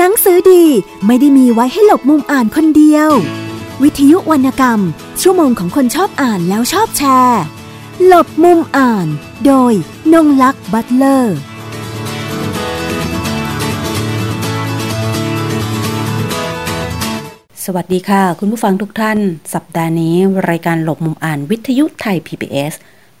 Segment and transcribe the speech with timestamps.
[0.00, 0.64] หนังสือดี
[1.06, 3.10] ไม่ได้มีไว้ให้หลบมุมอ่านคนเดียว
[3.82, 4.80] วิทยุวรรณกรรม
[5.22, 7.42] ชั่วโมงของคนชอบอ่านแล้วชอบแชร์
[8.06, 9.06] หลบมุมอ่าน
[9.46, 9.72] โดย
[10.12, 11.36] นงลักษ์บัตเลอร์
[17.64, 19.18] สวัสดีค่ะ คุณผู้ฟังทุกท่าน
[19.54, 20.16] สัปดาห์นี้
[20.50, 22.74] รายการหลบมุมอ่านวิทยุไทย PBS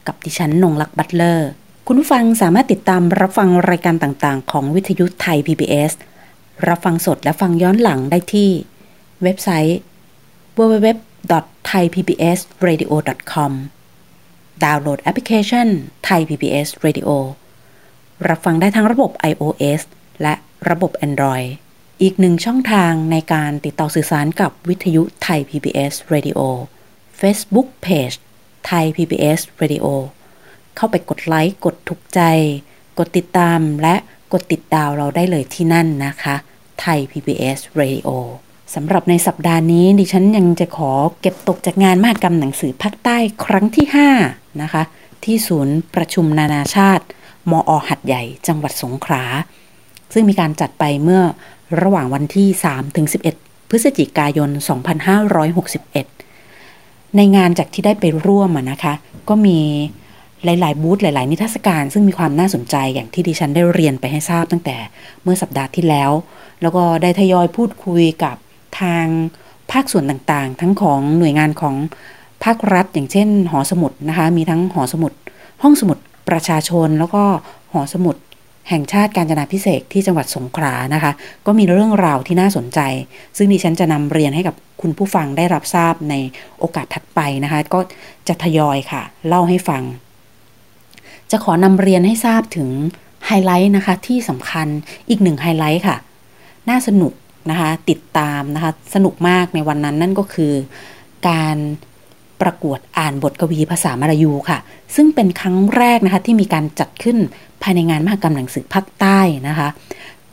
[0.06, 1.48] กับดิฉันนงลักษ์บัตเลอร์
[1.86, 5.94] คุณผู้ฟังสามารถติดตามรับฟังรายการต่างๆ ของวิทยุไทย PBS
[6.66, 8.50] รับฟังสดและฟังย้อนหลังได้ที่
[9.22, 9.78] เว็บไซต์
[10.58, 13.52] www.thaipbsradio.com
[14.64, 15.68] ดาวน์โหลดแอปพลิเคชัน
[16.08, 17.08] Thai PBS Radio
[18.28, 19.80] รับฟังได้ทั้งระบบ iOS
[20.22, 20.34] และ
[20.70, 21.48] ระบบ Android
[22.02, 26.40] อีกหนึ่งช่องทางในการติดต่อสื่อสารกับวิทยุไทย PBS Radio
[27.20, 28.16] Facebook Page
[28.66, 29.86] ไทย PBS Radio
[30.76, 32.20] เข้าไปกดไลค์ กดถูกใจ
[32.98, 33.96] กดติดตามและ
[34.32, 36.34] กดติดดาวเราได้เลยที่นั่นนะคะ
[36.80, 38.08] ไทย PBS Radio
[38.74, 43.86] สำหรับในสัปดาห์นี้ ดิฉันยังจะขอเก็บตกจากงานมหกรรมหนังสือภาคใต้ครั้งที่
[44.22, 44.82] 5 นะคะ
[45.24, 47.04] ที่ศูนย์ประชุมนานาชาติ
[47.50, 49.24] มอหัดใหญ่จังหวัดสงขลา
[50.12, 51.22] ซึ่งมีการจัดไปเมื่อ
[51.82, 52.48] ระหว่างวันที่
[53.08, 54.50] 3-11 พฤศจิกายน
[55.78, 58.94] 2561 ในงานจากที่ได้ไปร่วมนะคะ
[59.28, 59.58] ก็มี
[60.44, 64.76] หลาย ๆ บูธหลาย ๆ นิทรรศการซึ่งมีความน่าสนใจอย่างที่ดิฉันได้เรียนไปให้ทราบตั้งแต่
[65.22, 66.10] เมื่อสัปดาห์ที่แล้ว
[66.62, 68.36] แล้วก็ได้ทยอยพูดคุยกับ
[68.80, 69.06] ทาง
[69.72, 71.74] ภาคส่วนต่างๆ ทั้งของหน่วยงานของ
[72.44, 75.12] ภาครัฐ อย่างเช่น หอสมุดนะคะ มีทั้งหอสมุด
[75.62, 77.22] ห้องสมุดประชาชน แล้วก็
[77.72, 78.16] หอสมุด
[78.68, 81.12] แห่งชาติการจนาพิเศษที่จังหวัดสงขลานะคะ
[81.46, 82.80] ก็มีเรื่องราวที่น่าสนใจ
[83.36, 86.14] ซึ่งดิฉันจะนำเรียนให้กับคุณผู้ฟังได้รับทราบใน
[86.58, 87.80] โอกาสถัดไปนะคะ ก็
[88.28, 89.82] จะทยอยค่ะ เล่าให้ฟัง
[91.30, 92.68] จะขอนำเรียนให้ทราบถึง
[93.26, 94.68] ไฮไลท์นะคะที่สำคัญ
[95.08, 95.96] อีกหนึ่งไฮไลท์ค่ะ
[96.68, 97.12] น่าสนุก
[97.50, 100.52] นะคะติดตามนะคะสนุกมากในวันนั้นนั่นก็คือ
[101.28, 101.56] การ
[102.40, 104.58] ประกวดอ่านบทกวีภาษามลายูค่ะ
[104.94, 107.18] ซึ่งเป็นครั้งแรกนะคะที่มีการจัดขึ้น
[107.62, 109.68] ภายในงานมหกรรมหนังสือภาคใต้นะคะ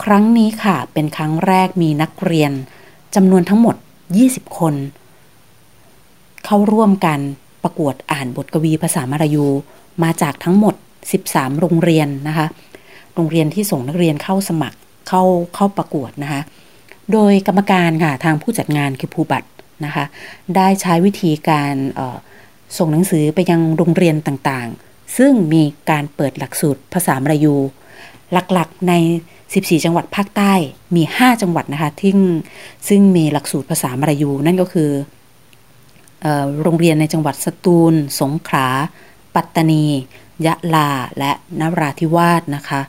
[0.03, 2.51] ครั้งนี้ค่ะเป็นครั้งแรกมีนักเรียน
[3.15, 3.75] จำนวนทั้งหมด
[4.15, 4.73] 20 คน
[6.45, 7.19] เข้าร่วมกัน
[7.63, 9.47] ประกวดอ่านบทกวีภาษามลายู
[10.03, 10.75] มาจากทั้งหมด
[11.17, 12.47] 13 โรงเรียนนะคะ
[13.15, 15.23] โรงเรียนที่ส่งนักเรียนเข้าสมัครเข้า
[15.55, 16.41] เข้าประกวดนะคะ
[17.11, 19.49] โดยกรรมการค่ะทางผู้จัดงานคือภูบัตร
[19.85, 20.05] นะคะ
[20.55, 21.75] ได้ใช้วิธีการ
[22.77, 27.55] ส่งหนังสือไปยังโรงเรียนต่างๆ ซึ่งมีการเปิดหลักสูตรภาษามลายู
[28.31, 28.93] หลักๆใน
[29.39, 30.53] 14 จังหวัดภาคใต้
[30.95, 32.13] มี 5 จังหวัดนะคะที่
[32.87, 34.89] ซึ่งมีหลักสูตรภาษามลายูนั่นก็คือ
[36.63, 38.67] โรงเรียนในจังหวัดสตูล สงขลา
[39.35, 39.85] ปัตตานี
[40.45, 42.81] ยะลา และนราธิวาสนะคะ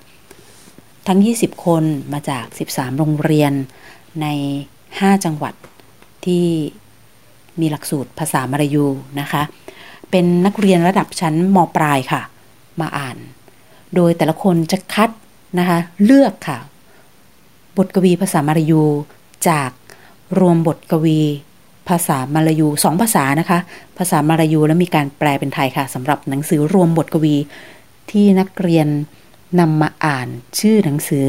[1.07, 3.53] ทั้ง 20 คนมาจาก 13 โรงเรียน
[4.23, 4.27] ใน
[4.81, 5.55] 5 จังหวัด
[6.25, 6.47] ที่
[7.61, 8.87] มีหลักสูตรภาษามลายู
[9.21, 9.43] นะคะ
[10.11, 12.23] เป็นนักเรียนระดับชั้นมปลายค่ะ
[12.81, 13.17] มาอ่าน
[13.95, 15.11] โดยแต่ละคนจะคัด
[15.59, 16.59] นะคะ เลือกค่ะ
[17.77, 18.83] บทกวีภาษามลายู
[19.49, 19.71] จาก
[20.39, 21.21] รวมบทกวี
[21.89, 23.59] ภาษามาลายูสองภาษานะคะ
[23.99, 27.37] ภาษามาลายูและมีการแปลเป็นไทยค่ะสำหรับหนังสือรวมบทกวี
[28.11, 28.89] ที่นักเรียน
[29.61, 31.27] นำมาอ่านชื่อหนังสือ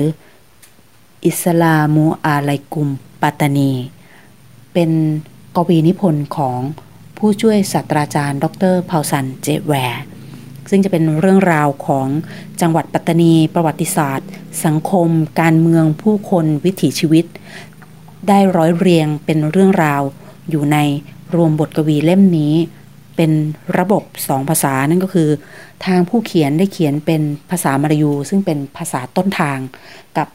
[1.26, 2.90] อิสลามูอาไลกุม
[3.22, 3.72] ปัตตานี
[4.74, 4.92] เป็น
[5.56, 6.60] กวีนิพนธ์ของ
[7.18, 10.04] ผู้ช่วยศาสตราจารย์ ดรเผาสันเจแวร์
[10.70, 12.08] ซึ่งจะเป็นเรื่องราวของ
[12.62, 14.30] จังหวัดปัตตานี ประวัติศาสตร์
[14.66, 15.10] สังคม
[15.42, 17.26] การเมืองผู้คนวิถีชีวิต
[18.28, 20.02] ได้ร้อยเรียงเป็นเรื่องราว
[20.50, 20.78] อยู่ใน
[21.36, 22.54] รวมบทกวีเล่มนี้
[23.16, 23.32] เป็น
[23.78, 25.30] ระบบสองภาษานั่นก็คือ
[25.86, 29.58] ทางผู้เขียนได้เขียนเป็นภาษามลายู ซึ่งเป็นภาษาต้นทาง
[30.18, 30.28] กับ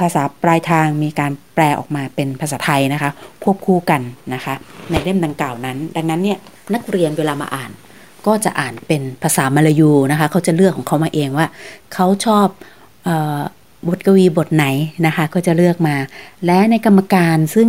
[0.00, 3.10] ภาษาปลายทางมีการแปลออกมาเป็นภาษาไทยนะคะ
[3.42, 4.00] ควบคู่กัน
[4.34, 4.54] นะคะ
[4.90, 6.38] ในเล่มดังกล่าวนั้น ดังนั้นเนี่ย
[6.74, 7.70] นักเรียนเวลามาอ่าน
[8.26, 11.46] ก็จะอ่านเป็นภาษามลายูนะคะเขาจะเลือกของเขามาเองว่า
[11.94, 12.48] เขาชอบ
[13.88, 14.66] บทกวีบทไหน
[15.06, 15.96] นะคะ ก็จะเลือกมา
[16.46, 17.68] และในกรรมการซึ่ง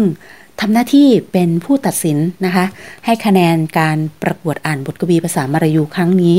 [0.60, 2.66] ทำหน้าที่เป็นผู้ตัดสินนะคะ
[3.06, 6.38] ให้คะแนนการประกวดอ่านบทกวีภาษามลายูครั้งนี้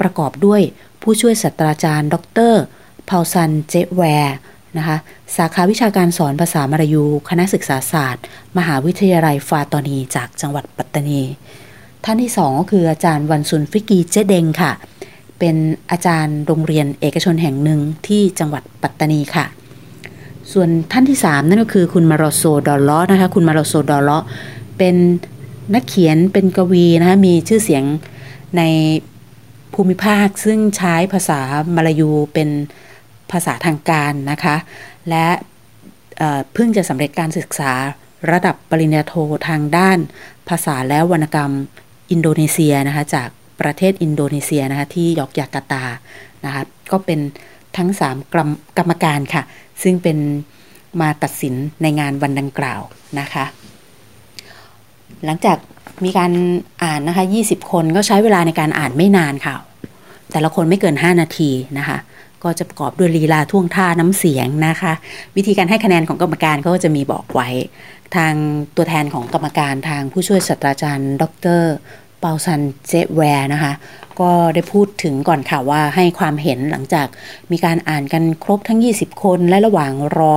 [0.00, 0.60] ประกอบด้วย
[1.02, 2.16] ผู้ช่วยศาสตราจารย์ ด
[2.50, 2.54] ร
[3.06, 4.36] เผาซันเจแวร์
[4.78, 4.96] นะคะ
[5.36, 8.24] สาขาวิชาการสอนภาษามลายู คณะศึกษาศาสตร์
[8.58, 11.22] มหาวิทยาลัยฟาตอนี จากจังหวัดปัตตานี
[12.04, 14.72] ท่านที่สองก็คืออาจารย์วันซุนฟิกีเจเดงค่ะ
[15.38, 15.56] เป็น
[15.90, 19.44] อาจารย์โรงเรียนเอกชนแห่งหนึ่งที่จังหวัดปัตตานีค่ะ
[20.52, 24.18] ส่วนท่านที่สามนั่นก็คือคุณมารโซดอลล้อนะคะ คุณมารโซดอลล้อ
[24.78, 24.96] เป็น
[25.74, 27.84] นักเขียนเป็นกวีนะคะมีชื่อเสียง
[28.56, 28.62] ใน
[29.74, 31.40] ภูมิภาคซึ่งใช้ภาษา
[31.76, 32.48] มลายูเป็น
[33.30, 34.56] ภาษาทางการนะคะ
[35.08, 35.26] และ
[36.52, 37.72] เพิ่งจะสำเร็จการศึกษา
[38.32, 39.14] ระดับปริญญาโท
[39.48, 39.98] ทางด้าน
[40.48, 41.52] ภาษาและวรรณกรรม
[42.10, 43.28] อินโดนีเซียนะคะจาก
[43.60, 45.84] ประเทศอินโดนีเซียนะคะที่ยอกยาการตา
[46.44, 46.62] นะคะ
[46.92, 47.20] ก็เป็น
[47.76, 49.42] ทั้ง 3 กรรมกรรมการค่ะ
[49.82, 50.18] ซึ่งเป็น
[51.00, 52.80] มาตัดสินในงานวันดังกล่าว
[53.20, 53.44] นะคะ
[55.24, 55.58] หลังจาก
[56.04, 56.32] มีการ
[56.82, 59.54] อ่านนะคะ 20 คนก็ใช้เวลาในการอ่านไม่นานค่ะ
[60.32, 61.98] แต่ละคนไม่เกิน 5 นาทีนะคะ
[62.44, 64.92] ก็จะประกอบด้วยลีลาท่วงท่าน้ำเสียงนะคะ
[65.36, 67.48] วิธีการให้คะแนนของกรรมการก็จะมีบอกไว้
[68.16, 68.34] ทาง
[68.76, 71.24] ตัวแทนของกรรมการทางผู้ช่วยศาสตราจารย์ ด
[71.60, 71.62] ร
[72.22, 73.72] เปาซันเจแวร์นะคะ
[74.20, 77.06] ก็ได้พูดถึงก่อนค่ะว่าให้ความเห็นหลังจาก
[77.52, 80.36] มีการอ่านกันครบทั้ง 20 คนและระหว่างรอ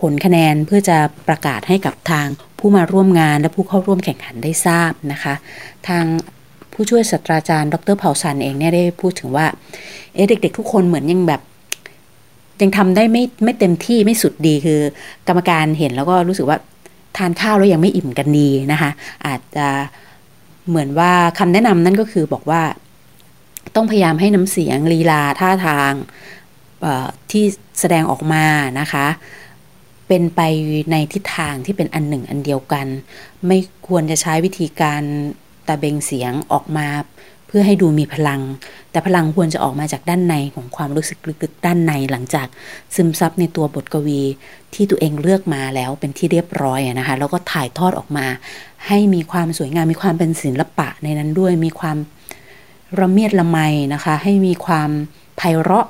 [0.00, 0.98] ผลคะแนนเพื่อจะ
[1.28, 2.26] ประกาศให้กับทาง
[2.58, 5.34] ผู้มาร่วมงานและผู้เข้าร่วมแข่งขันได้ทราบนะคะ
[5.88, 6.04] ทาง
[6.72, 9.46] ผู้ช่วยศาสตราจารย์ ดรเผาซันเองเนี่ยได้พูดถึงว่า
[10.14, 11.42] เอ๊ะเด็ก ๆ ทุกคนเหมือนยังแบบ
[12.60, 14.80] ยังทำได้ไม่ไม่เต็มที่ไม่สุดดีคือ
[15.28, 16.58] กรรมการเห็นแล้วก็รู้สึกว่า
[17.16, 18.90] ทานข้าวแล้วยังไม่อิ่มกันดีนะคะ
[19.26, 19.66] อาจจะ
[20.68, 22.62] เหมือนว่าคำแนะนำนั่นก็คือบอกว่า
[23.76, 25.92] ต้องพยายามให้น้ำเสียงลีลาท่าทาง
[27.30, 27.44] ที่
[27.80, 28.44] แสดงออกมา
[28.80, 29.06] นะคะ
[30.08, 30.40] เป็นไป
[30.90, 32.86] ในทิศทางที่เป็นอันหนึ่งอันเดียวกัน
[33.46, 35.02] ไม่ควรจะใช้วิธีการ
[35.68, 36.88] ตะเบงเสียงออกมา
[37.46, 38.40] เพื่อให้ดูมีพลัง
[38.90, 42.46] แต่พลังควรจะออกมาจากด้านในของความรู้สึกลึกๆด้านในหลังจาก
[42.94, 44.22] ซึมซับในตัวบทกวี
[44.74, 48.26] ที่ตัวเองเลือกมาแล้วเป็นที่เรียบร้อยนะคะ แล้วก็ถ่ายทอดออกมา
[48.86, 51.96] ให้มีความสวยงามมีความเป็นศิลปะในนั้นด้วยมีความ
[53.00, 53.58] ระเมียดละไม
[53.94, 54.90] นะคะ ให้มีความ
[55.36, 55.86] ไพเราะ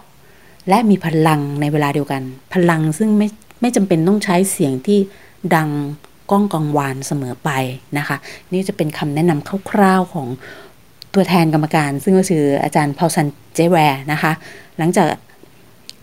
[0.69, 2.23] และมีพลังในเวลาเดียวกัน
[2.55, 3.29] พลังซึ่งไม่
[3.61, 4.99] ไม่จำเป็นต้องใช้เสียงที่
[5.55, 5.69] ดัง
[6.31, 7.51] ก้องกังวานเสมอไป
[7.99, 8.17] นะคะ
[8.53, 10.29] นี่จะเป็นคำแนะนำคร่าวๆของ
[11.15, 14.33] ตัวแทนกรรมการ ซึ่งก็คืออาจารย์พาซันเจแวร์นะคะ
[14.79, 15.07] หลังจาก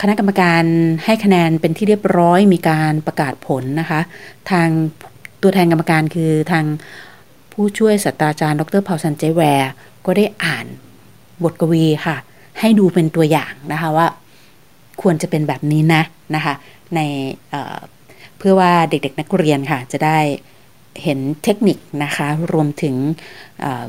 [0.02, 0.64] คณะกรรมการ
[1.06, 4.00] ให้คะแนนเป็นที่เรียบร้อยมีการประกาศผลนะคะ
[4.52, 4.70] ทาง
[5.42, 6.66] ตัวแทนกรรมการคือทาง
[7.54, 9.72] ผู้ช่วยศาสตราจารย์ ดรพาวสันเจแวร์
[10.06, 10.66] ก็ได้อ่าน
[11.44, 12.18] บทกวีค่ะ
[12.60, 14.08] ให้ดูเป็นตัวอย่างนะคะว่า
[15.02, 16.02] ควรจะเป็นแบบนี้นะ
[16.36, 16.54] นะคะ
[16.96, 17.00] ใน
[17.50, 20.20] เเพื่อว่าเด็กๆนักเรียนค่ะ จะได้
[21.04, 22.96] เห็นเทคนิคนะคะ รวมถึง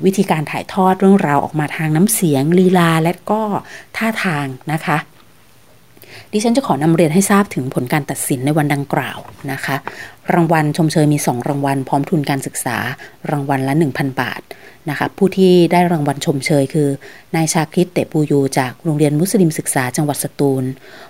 [0.04, 3.42] วิธีการถ่ายทอดเรื่องราวออกมาทางน้ำเสียงลีลาและก็
[3.96, 4.98] ท่าทางนะคะ
[6.32, 9.18] ดิฉันจะขอนำเรียนให้ทราบถึงผลการตัดสินในวันดังกล่าว
[9.52, 9.76] นะคะ
[10.34, 12.76] รางวัลชมเชยมี 2 รางวัล พร้อมทุนการศึกษา
[13.30, 14.42] รางวัลละ 1,000 บาท
[14.88, 16.88] นะคะผู้ที่ได้รางวัลชมเชยคือ
[17.34, 20.64] นายชาคริตเตปูยูจากโรงเรียนมุสลิมศึกษาจังหวัดสตูล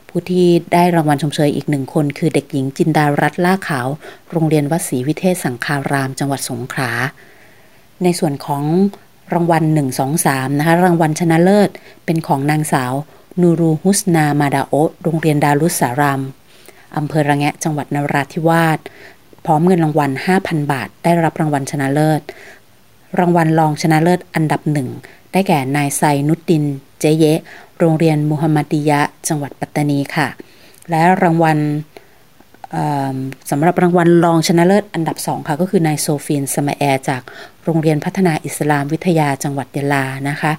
[0.08, 3.88] ผู้ที่ได้รางวัลชมเชยอีกหนึ่งคน คือเด็กหญิงจินดารัตล่าขาว
[4.32, 6.90] โรงเรียนวัดศรีวิเทศสังคาราม จังหวัดสงขลา
[8.02, 8.64] ในส่วนของ
[9.34, 11.70] รางวัล 1 2 3 นะคะรางวัลชนะเลิศ
[12.04, 12.92] เป็นของนางสาว
[13.40, 16.20] นูรูฮุสนามาดาโอโรงเรียนดารุสาราม
[16.96, 18.78] อำเภอระแงะจังหวัดนราธิวาส
[19.44, 20.10] พร้อมเงินรางวัล
[20.40, 22.20] 5,000 บาท ได้รับรางวัลชนะเลิศ
[23.18, 24.88] รางวัลรองชนะเลิศอันดับหนึ่ง
[25.32, 26.64] ได้แก่นายไซนุดดิน
[27.00, 27.40] เจเยะ
[27.78, 30.28] โรงเรียนมุฮัมมัดียะ จังหวัดปัตตานีค่ะ
[30.90, 31.58] และรางวัล
[33.50, 37.22] สำหรับรางวัลรองชนะเลิศอันดับสองค่ะ ก็คือนายโซฟีนสมาแอร์จาก
[37.64, 40.52] โรงเรียนพัฒนาอิสลามวิทยาจังหวัดยะลานะคะ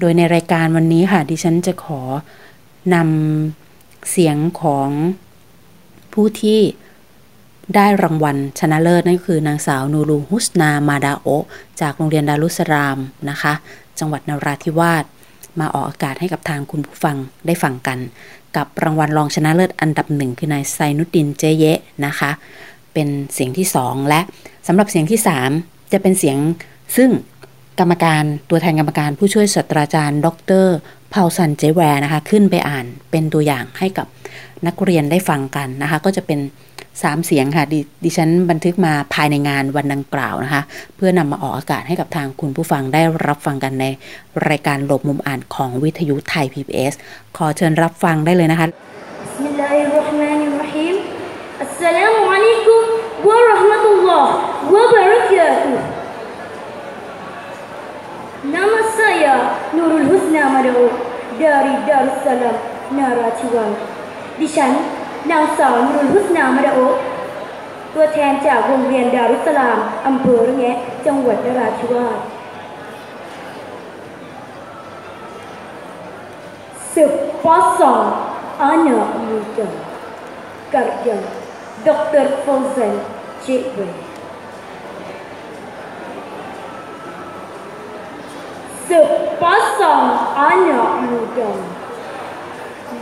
[0.00, 2.00] โดยในรายการวันนี้ค่ะ ดิฉันจะขอ
[2.94, 4.88] นำเสียงของ
[6.14, 6.60] ผู้ที่
[7.74, 11.26] ได้รางวัลชนะเลิศนั่นคือนางสาวนูรูฮุสนามาดาโอ
[11.80, 12.98] จากโรงเรียนดารุสราม
[13.30, 13.52] นะคะ
[13.98, 15.04] จังหวัดนราธิวาส
[15.60, 17.16] มาออกอากาศให้กับทางคุณผู้ฟัง
[17.46, 17.98] ได้ฟังกัน
[18.56, 22.30] กับรางวัลรองชนะเลิศอันดับหนึ่งคือนายไซนุดดินเจเยะนะคะ
[22.92, 24.20] เป็นเสียงที่สองและ
[24.66, 25.50] สำหรับเสียงที่สาม
[25.92, 26.38] จะเป็นเสียง
[26.96, 27.10] ซึ่ง
[27.80, 30.28] กรรมการตัวแทนกรรมการผู้ช่วยศาสตราจารย์ ด
[30.64, 30.66] ร
[31.10, 34.06] เพาวซันเจแวร์นะคะ ขึ้นไปอ่านเป็นตัวอย่างให้กับ
[34.66, 36.40] นักเรียนได้ฟังกันนะคะ ก็จะเป็น
[37.02, 40.62] สามเสียงค่ะดิฉันบันทึกมาภายในงานวันดังกล่าวนะคะ
[40.96, 43.84] เพื่อนำมาออกอากาศให้กับทางคุณผู้ฟังได้รับฟังกันใน
[44.48, 46.94] รายการหลบมุมอ่านของวิทยุไทย PBS
[47.36, 48.68] ขอเชิญรับฟังได้เลยนะคะ
[51.66, 52.82] السلام عليكم
[53.28, 54.26] ورحمة الله
[54.74, 55.74] وبركاته
[58.42, 59.34] Nama saya
[59.70, 60.90] Nurul Husna Madau
[61.38, 62.56] dari Darussalam
[62.90, 63.70] Narachiwal
[64.42, 64.72] ดิฉัน
[65.30, 66.80] นางสาวมรุนพุทนามาดาโอ
[67.94, 70.64] ตัวแทนจากโรงเรียนดารุสลามอำเภอระแง
[71.06, 72.18] จังหวัดนราธิวาส
[76.94, 77.12] ศึก
[77.44, 78.04] ปอสอน
[78.62, 79.72] อานาอูเตอร
[80.74, 81.22] กัรยัน
[81.86, 81.88] ด
[82.26, 82.94] ร์ฟอนเซน
[83.42, 83.78] เจเบ
[88.88, 89.08] ศึก
[89.40, 90.04] ปอสอน
[90.38, 91.81] อานาอูเตอร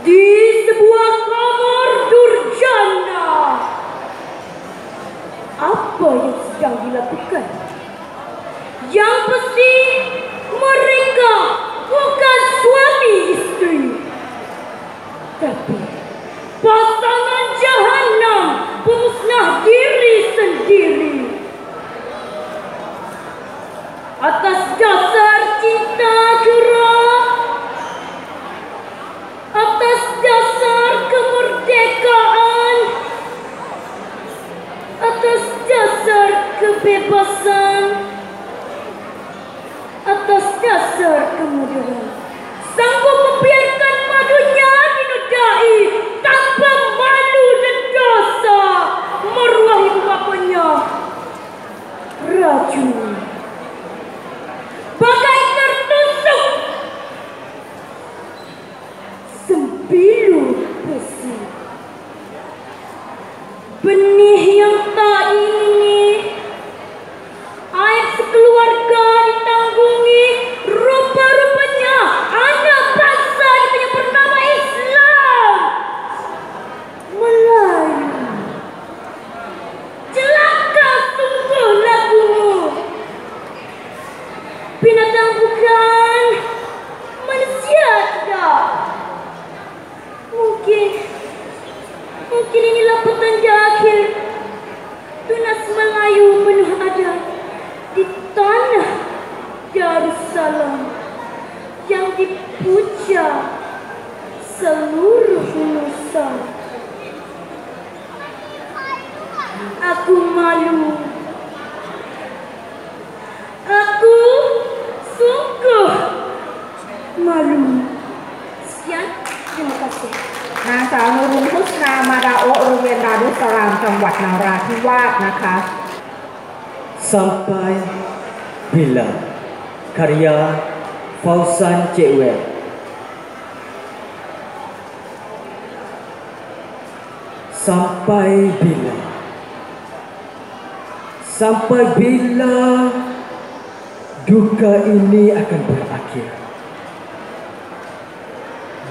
[0.01, 0.25] di
[0.65, 3.29] sebuah kamar durjana.
[5.61, 7.45] Apa yang sedang dilakukan?
[8.89, 9.75] Yang pasti
[10.49, 11.33] mereka
[11.85, 13.85] bukan suami isteri.
[15.37, 15.79] Tapi
[16.65, 18.45] pasangan jahannam
[18.81, 21.17] pemusnah diri sendiri.
[24.21, 26.70] Atas dasar cinta curi
[29.51, 32.77] atas dasar kemerdekaan,
[35.03, 36.29] atas dasar
[36.59, 37.83] kebebasan,
[40.07, 42.05] atas dasar kemudahan.
[42.71, 45.75] Sanggup membiarkan madunya dinodai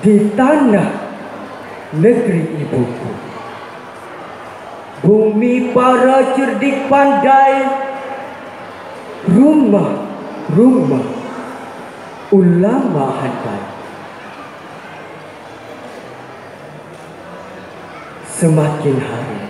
[0.01, 0.89] Di tanah
[1.93, 3.11] negeri ibuku
[5.05, 7.69] Bumi para cerdik pandai
[9.29, 11.05] Rumah-rumah
[12.33, 13.63] ulama handai
[18.25, 19.41] Semakin hari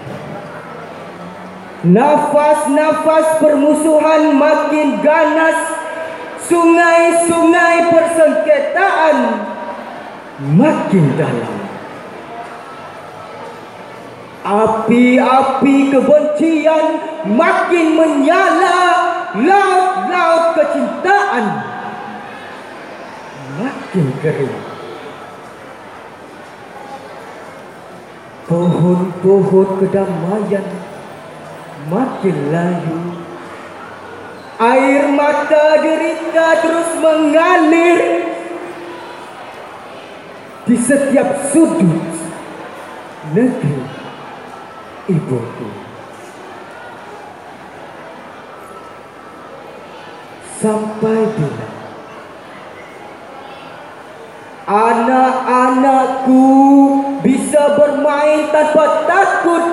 [1.94, 5.78] Nafas-nafas permusuhan makin ganas
[6.42, 9.18] Sungai-sungai persengketaan
[10.40, 11.56] makin dalam.
[14.40, 16.86] Api-api kebencian
[17.28, 21.46] makin menyala Laut-laut kecintaan
[23.62, 24.58] makin kering.
[28.50, 30.66] Pohon-pohon kedamaian
[31.86, 32.98] makin layu.
[34.58, 38.00] Air mata derita terus mengalir
[40.70, 42.14] Di setiap sudut
[43.34, 43.82] negeri
[45.10, 45.66] ibuku
[50.62, 51.66] Sampai bila
[54.70, 56.46] Anak-anakku
[57.26, 59.66] bisa bermain tanpa takut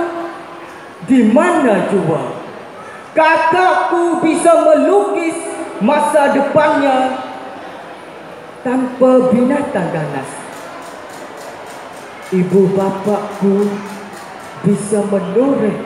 [1.06, 2.42] di mana jua.
[3.14, 5.38] Kakakku bisa melukis
[5.78, 7.22] masa depannya
[8.66, 10.47] tanpa binatang ganas.
[12.28, 13.72] Ibu bapakku
[14.68, 15.80] bisa menoreh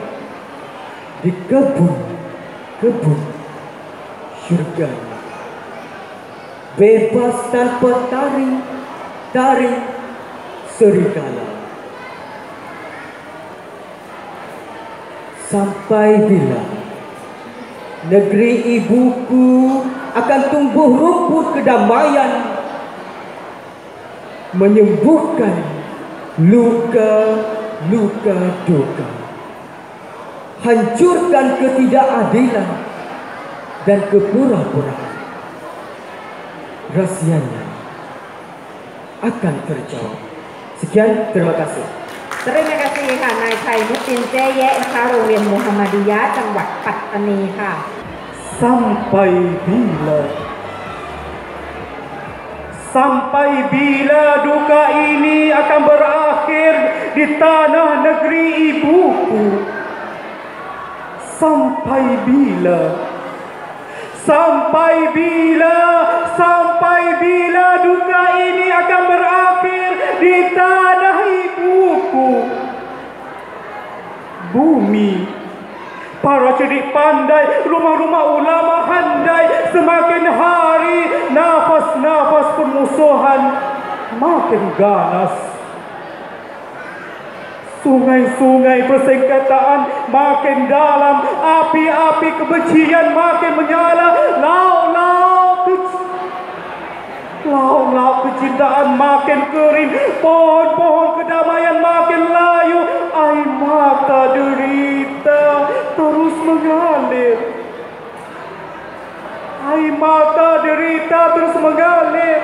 [1.22, 3.20] di kebun-kebun
[4.42, 4.90] syurga.
[6.74, 8.58] Bebas tanpa taring,
[9.30, 9.78] taring
[10.74, 11.46] serigala.
[15.46, 16.64] Sampai bila
[18.10, 19.46] negeri ibuku
[20.10, 22.50] akan tumbuh rumput kedamaian
[24.58, 25.71] menyembuhkan
[26.37, 28.37] luka-luka
[28.69, 29.07] duka
[30.61, 32.69] hancurkan ketidakadilan
[33.85, 35.13] dan kepura-puraan
[36.93, 37.63] rahsianya
[39.21, 40.17] akan terjawab
[40.77, 41.85] sekian terima kasih
[42.47, 47.73] Terima kasihค่ะนายชัยมุตินเจแยะนะคะโรงเรียนมูฮัมหมัดียะห์จังหวัดปัตตานีค่ะ
[48.61, 49.31] Sampai
[49.65, 50.19] bila
[52.92, 56.74] Sampai bila duka ini akan berakhir
[57.16, 59.64] di tanah negeri ibuku?
[61.40, 62.92] Sampai bila?
[64.28, 65.80] Sampai bila?
[66.36, 71.18] Sampai bila duka ini akan berakhir di tanah
[71.48, 72.30] ibuku?
[74.52, 75.41] Bumi.
[76.22, 81.00] Para cerdik pandai, rumah-rumah ulama handai, semakin hari
[81.34, 83.42] nafas-nafas permusuhan
[84.22, 85.34] makin ganas.
[87.82, 89.80] Sungai-sungai persengketaan
[90.14, 95.42] makin dalam, api-api kebencian makin menyala, laut-laut
[97.52, 99.90] laut-laut kecintaan makin kering,
[100.22, 105.44] pohon-pohon kedamaian makin layu, air mata derita
[105.98, 107.38] terus mengalir.
[109.72, 112.40] Air mata derita terus mengalir.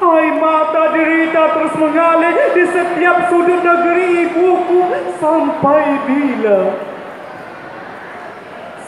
[0.00, 4.80] Air mata derita terus mengalir di setiap sudut negeri ibuku
[5.20, 6.60] sampai bila?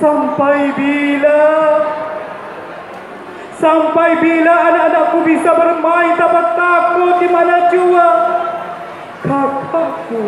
[0.01, 1.45] Sampai bila?
[3.57, 8.09] Sampai bila anak-anakku bisa bermain tanpa takut di mana jua?
[9.25, 10.25] Kakakku,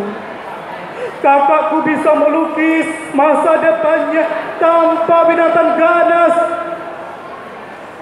[1.19, 4.25] kakakku bisa melukis masa depannya
[4.63, 6.35] tanpa binatang ganas.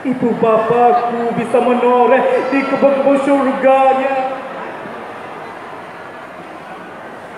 [0.06, 2.22] Ibu bapakku bisa menoreh
[2.54, 4.12] di kebun-kebun surganya.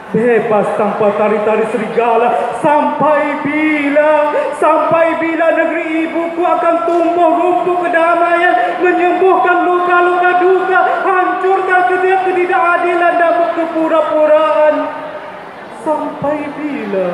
[0.08, 9.68] Bebas tanpa tari-tari serigala Sampai bila Sampai bila negeri ibuku akan tumbuh rumput kedamaian Menyembuhkan
[9.68, 14.74] luka-luka duka Hancurkan ketidakadilan dan kepura-puraan
[15.84, 17.08] Sampai bila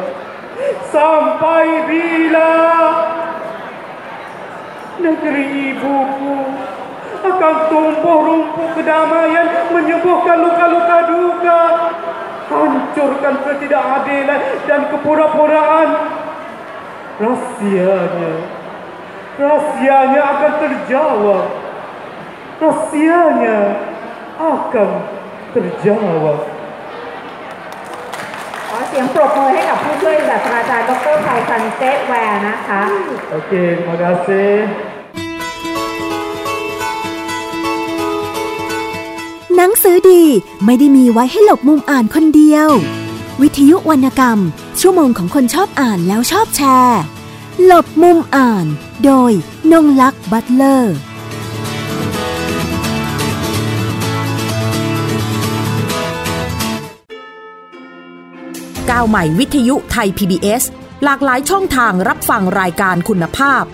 [0.89, 2.53] Sampai bila
[5.01, 6.37] Negeri ibuku
[7.25, 11.61] akan tumbuh rumput kedamaian Menyembuhkan luka-luka duka
[12.49, 15.89] hancurkan ketidakadilan dan kepura-puraan.
[17.15, 18.33] Rahsianya,
[19.39, 21.47] rahsianya akan terjawab.
[22.59, 23.59] Rahsianya
[24.39, 24.91] akan
[25.55, 26.54] terjawab.
[28.77, 32.83] ขอเสียงปรบมือให้กับผู้ช่วยศาสตราจารย์ดรไพซันเซตแวร์นะคะ
[33.37, 34.53] Okey, terima kasih.
[39.57, 40.23] หนังสือดี
[40.65, 42.69] ไม่ได้มีไว้ให้หลบมุมอ่านคนเดียว
[43.43, 44.39] วิทยุวรรณกรรม
[44.81, 47.01] ชั่วโมงของคนชอบอ่านแล้วชอบแชร์
[47.65, 48.67] หลบมุมอ่าน
[49.05, 49.33] โดย
[49.73, 50.95] นงลักษ์บัตเลอร์
[58.95, 60.63] ก้าวใหม่วิทยุไทย PBS
[61.05, 63.65] หลากหลายช่องทางรับฟังรายการคุณภาพ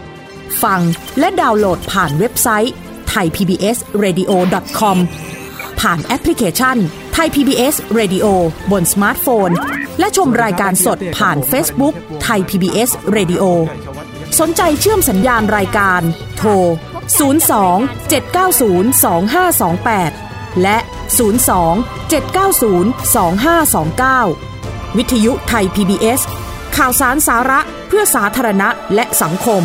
[0.62, 0.80] ฟัง
[1.18, 2.74] และดาวน์โหลดผ่านเว็บไซต์
[3.12, 4.98] thaipbsradio.com
[5.80, 6.76] ผ่านแอปพลิเคชัน
[7.16, 8.26] Thai PBS Radio
[8.70, 9.50] บนสมาร์ทโฟน
[9.98, 11.94] และชมรายการสดผ่าน Facebook
[12.26, 13.44] Thai PBS Radio
[14.40, 16.02] สนใจเชื่อมสัญญาณรายการ
[16.37, 16.50] โทร
[17.20, 20.78] 02 790 2528 และ
[21.40, 24.49] 02 790 2529
[24.98, 26.20] วิทยุไทย PBS
[26.76, 29.62] ข่าวสารสาระเพื่อสาธารณะและสังคม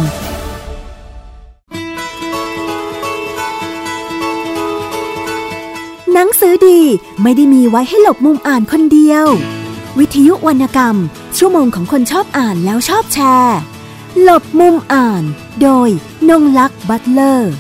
[6.14, 6.80] หนังสือดี
[7.22, 9.26] ไม่ได้มีไว้ให้หลบมุมอ่านคนเดียว
[10.00, 10.96] วิทยุวรรณกรรม
[11.38, 13.58] ชั่วโมงของคนชอบอ่านแล้วชอบแชร์
[14.22, 15.24] หลบมุมอ่าน
[15.62, 15.90] โดย
[16.30, 17.54] นงลักษ์บัตเลอร์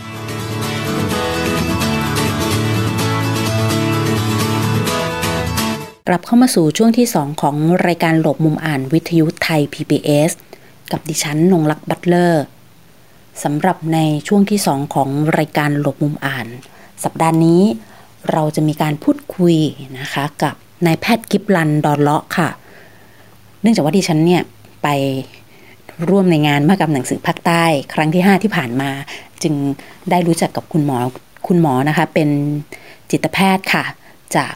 [6.07, 7.55] กลับเข้ามาสู่ช่วงที่ 2 ของ
[7.87, 10.31] รายการหลบมุมอ่านวิทยุไทย PBS
[10.91, 12.43] กับดิฉันนงลักษ์บัตเลอร์
[13.43, 16.47] สำหรับในช่วงที่ 2 ของรายการหลบมุมอ่าน
[17.03, 17.61] สัปดาห์นี้
[18.31, 19.55] เราจะมีการพูดคุย
[19.99, 22.49] นะคะกับนายแพทย์กิบลันดอนเลาะค่ะ
[23.61, 24.43] เนื่องจากว่าดิฉันเนี่ย
[24.83, 24.87] ไป
[26.09, 27.63] ร่วมในงานมหกรรมหนังสือภาคใต้
[27.93, 28.89] ครั้งที่ 5 ที่ผ่านมา
[29.43, 29.53] จึง
[30.09, 30.97] ได้รู้จักกับคุณหมอ
[31.47, 32.29] คุณหมอนะคะ เป็น
[33.11, 33.83] จิตแพทย์ค่ะ
[34.35, 34.55] จาก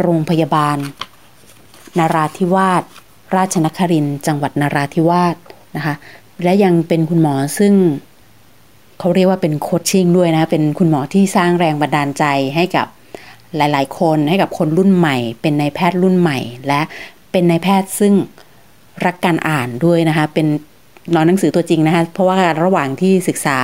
[0.00, 0.78] โรงพยาบาล
[1.98, 2.82] นาราธิวาส
[3.36, 5.36] ราชนครินทร์จังหวัดนาราธิวาส
[5.76, 5.94] นะคะ
[6.42, 7.72] และยังเป็นคุณหมอซึ่ง
[8.98, 12.24] เขาเรียกว่าเป็นโคชชิ่งด้วยนะ เป็นคุณหมอที่สร้างแรงบันดาลใจ
[12.56, 12.86] ให้กับ
[13.56, 16.80] หลาย ๆ คนให้กับคนรุ่นใหม่ เป็นนายแพทย์รุ่นใหม่ และ
[17.32, 18.14] เป็นนายแพทย์ซึ่ง
[19.06, 20.46] รักการอ่านด้วยนะคะ เป็น
[21.14, 23.58] นอนหนังสือตัวจริงนะคะ เพราะว่าระหว่างที่ศึกษา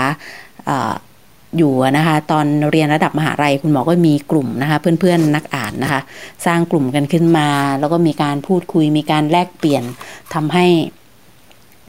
[1.57, 6.01] อยู่นะคะตอนเรียนระดับมหาลัยคุณหมอก็มีกลุ่มนะคะเพื่อนๆนักอ่านนะคะ
[6.47, 7.49] สร้างกลุ่มกันขึ้นมา
[7.81, 9.85] แล้วก็มีการพูดคุยมีการแลกเปลี่ยน
[10.35, 10.67] ทำให้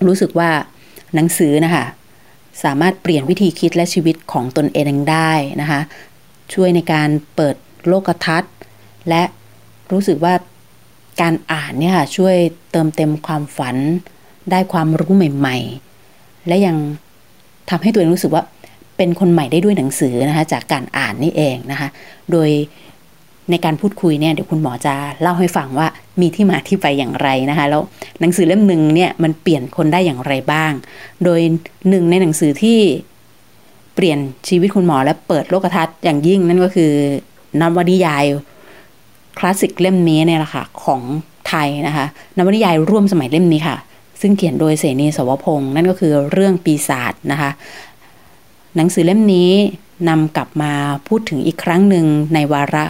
[0.08, 0.50] รู้สึกว่า
[1.16, 1.86] หนังสือนะคะ
[2.64, 5.80] สามารถเปลี่ยนวิธีคิดและชีวิตของตนเองได้นะคะ
[6.54, 7.56] ช่วยในการเปิด
[7.88, 8.54] โลกทัศน์
[9.10, 9.24] และ
[9.92, 10.34] รู้สึกว่า
[11.22, 12.36] การอ่านเนี่ยค่ะช่วย
[12.72, 13.76] เติมเต็มความฝัน
[14.52, 15.58] ได้ความรู้ใหม่
[16.04, 16.76] ๆ และยัง
[17.70, 18.44] ทำให้ตัวเองรู้สึกว่า
[19.04, 21.88] เป็นคนใหม่ได้ด้วยหนังสือนะคะจากการอ่านนี่เองนะคะ
[22.32, 22.50] โดย
[23.52, 25.88] ในการพูดคุยเนี่ยเดี๋ยวคุณหมอจะเล่าให้ฟังว่า
[26.22, 27.82] มีที่มาที่ไปอย่างไรนะคะแล้ว
[28.20, 30.72] หนังสือเล่มหนึ่งเนี่ยมันเปลี่ยนคนได้อย่างไรบ้าง
[31.24, 31.40] โดย
[31.90, 32.80] หนึ่งในหนังสือที่
[33.96, 36.92] เปลี่ยนชีวิตคุณหมอและเปิดโลกทัศน์อย่างยิ่งนั่นก็คือ
[37.62, 38.24] นวนิยาย
[39.38, 41.02] คลาสสิกเล่มนี้เนี่ยแหละค่ะของ
[41.48, 42.06] ไทยนะคะ
[42.38, 43.78] นวนิยายร่วมสมัยเล่มนี้ค่ะ
[44.22, 47.50] ซึ่งเขียนโดยเสนีสวพงศ์นั่นก็คือเรื่องปีศาจนะคะ
[48.76, 49.52] หนังสือเล่มนี้
[50.10, 50.74] นำกลับมา
[51.08, 52.86] พูดถึงอีกครั้งหนึ่งในวาระ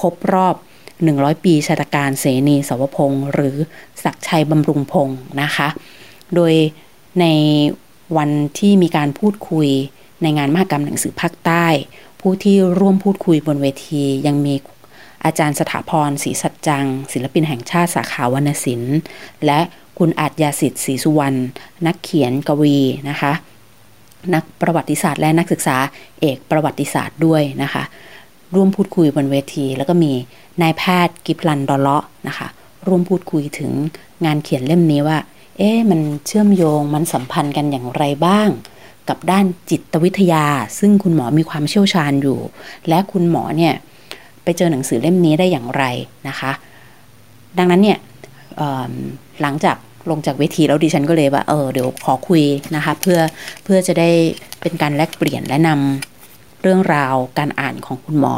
[0.00, 0.54] ครบรอบ
[0.98, 3.56] 100 ปีชาตการเสนีสวพงศ์หรือ
[4.04, 5.68] ศักชัยบำรุงพงศ์นะคะ
[6.34, 6.54] โดย
[7.20, 7.26] ใน
[8.16, 9.68] วันที่มีการพูดคุย
[10.22, 11.66] ในงานมหกรรมหนังสือภาคใต้
[12.20, 14.54] ผู้ที่ร่วมพูดคุยบนเวทียังมี
[15.24, 18.98] อาจารย์สถาพรศรีสัจจัง ศิลปินแห่งชาติสาขาวรรณศิลป์
[19.46, 19.60] และ
[19.98, 21.38] คุณอาจยาสิทธิ์ศรีสุวรรณ
[21.86, 23.32] นักเขียนกวีนะคะ
[24.34, 25.76] นักประวัติศาสตร์และนักศึกษา
[26.20, 27.82] เอกประวัติศาสตร์ด้วยนะคะ
[28.54, 30.12] ร่วมพูดคุยบนเวที แล้วก็มี
[30.62, 32.48] นายแพทย์กิฟลันดอลเลาะนะคะ
[32.86, 33.70] ร่วมพูดคุยถึง
[34.24, 35.18] งานเขียนเล่มนี้ว่า
[35.58, 38.48] เอ๊ะมันเชื่อมโยงมันสัมพันธ์กันอย่างไรบ้าง
[39.08, 40.46] กับด้านจิตวิทยา
[40.78, 42.38] ซึ่งคุณหมอมีความเชี่ยวชาญอยู่
[42.88, 43.74] และคุณหมอเนี่ย
[44.42, 45.84] ไปเจอหนังสือเล่มนี้ได้อย่างไร
[46.28, 46.52] นะคะ
[47.58, 47.98] ดังนั้นเนี่ย
[49.42, 49.76] หลังจาก
[50.10, 52.42] ลงจากเวทีแล้วดิฉันก็เลยว่าเออเดี๋ยวขอคุย
[52.76, 53.20] นะคะเพื่อ
[53.64, 54.10] เพื่อจะได้
[54.60, 58.34] เป็นการแลกเปลี่ยนและนำเรื่องราวการอ่านของคุณหมอ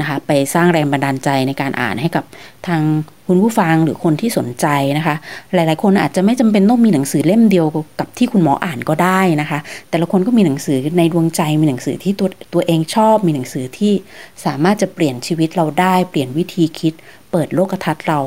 [0.00, 2.24] นะคะไปสร้างแรงบันดาลใจในการอ่านให้กับ
[2.66, 2.82] ทาง
[3.26, 4.66] คุณผู้ฟังหรือคนที่สนใจ
[4.98, 5.14] นะคะ
[5.54, 7.66] หลายๆ คนอาจจะไม่จำเป็นต้องมีหนังสือเล่มเดียว
[8.00, 9.58] กับที่คุณหมออ่านก็ได้นะคะ
[9.90, 13.92] แต่ละคนก็มีหนังสือในดวงใจมีหนังสือที่ตัวตัวเองชอบ มีหนังสือที่
[14.44, 16.92] สามารถจะเปลี่ยนชีวิตเราได้ เปลี่ยนวิธีคิด
[17.30, 18.20] เปิดโลกทัศน์เรา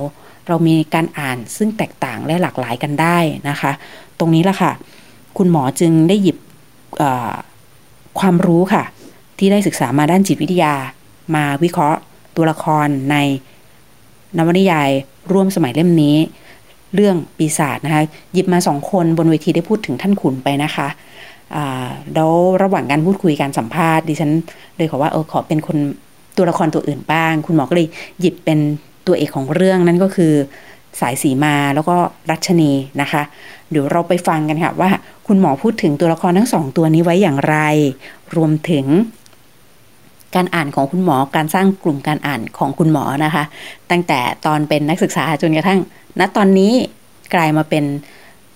[0.47, 3.17] เรามีการอ่านซึ่งแตกต่างและหลากหลายกันได้
[3.49, 3.71] นะคะ
[4.19, 4.71] ตรงนี้แหละค่ะ
[5.38, 6.38] คุณหมอจึงได้หยิบ
[8.19, 8.84] ความรู้ค่ะ
[9.38, 10.73] ที่ได้ศึกษามาด้านจิตวิทยา
[11.36, 11.99] มาวิเคราะห์
[12.36, 13.15] ตัวละครใน
[14.38, 14.89] นวนิยาย
[15.32, 16.15] ร่วมสมัยเล่มนี้
[16.95, 18.03] เรื่องปีศาจนะคะ
[18.34, 20.88] หยิบมาสองคนบนเวทีได้พูดถึงท่านขุนไปนะคะ
[22.13, 22.32] แล้ว
[22.63, 24.32] ระหว่างการพูดคุยการสัมภาษณ์ดิฉัน
[24.77, 25.77] เลยขอว่าเออขอเป็นคน
[26.38, 27.88] ตัวละครตัวอื่นบ้าง คุณหมอก็เลย
[28.19, 28.60] หยิบเป็น
[29.07, 30.33] ตัวเอกของเรื่องนั่นก็คือ
[31.01, 31.95] สายสีมาแล้วก็
[32.29, 33.21] รัชนีนะคะ
[33.71, 34.89] เดี๋ยวเราไปฟังกันค่ะว่า
[35.27, 37.57] คุณหมอพูดถึงตัวละครทั้งสองตัวนี้ไว้อย่างไร
[38.35, 38.85] รวมถึง
[40.35, 43.43] การอ่านของคุณหมอการสร้างกลุ่มการอ่านของคุณหมอนะคะ
[43.91, 45.79] ตั้งแต่ตอนเป็นนักศึกษาจนกระทั่ง
[46.19, 46.73] ณตอนนี้
[47.33, 47.85] กลายมาเป็น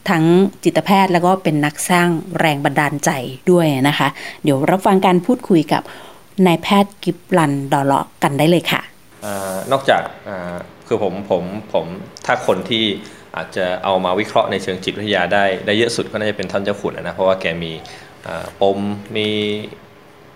[0.09, 0.23] ทั้ง
[0.63, 3.09] จิตแพทย์แล้วก็เป็นนักสร้างแรงบันดาลใจ
[3.51, 4.07] ด้วยนะคะ
[4.43, 5.81] เดี๋ยวรับฟังการพูดคุยกับ
[6.45, 8.81] นายแพทย์กิบลันดอลเลาะกันได้เลยค่ะ
[9.71, 10.01] นอกจาก
[10.87, 11.85] คือผมผมผม
[12.25, 12.85] ถ้าคนที่
[13.35, 17.71] อาจจะเอามาวิเคราะห์ในเชิงจิตวิทยาได้ได้เยอะสุดก็น่าจะเป็นท่านเจ้าขุนนะเพราะว่าแกมี
[18.61, 18.79] ปม
[19.17, 19.29] มี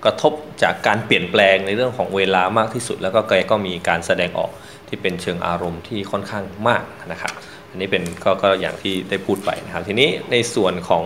[0.06, 4.52] กระทบจากการเปลี่ยนแปลงในเรื่องของเวลามากที่สุด แล้วก็แกก็มีการแสดงออก
[4.88, 7.34] ที่เป็นเชิงอารมณ์ที่ค่อนข้างมากนะครับ
[7.70, 11.04] อันนี้เป็นกก็อย่างที่ได้พูดไปนะครับทีนี้ในส่วนของ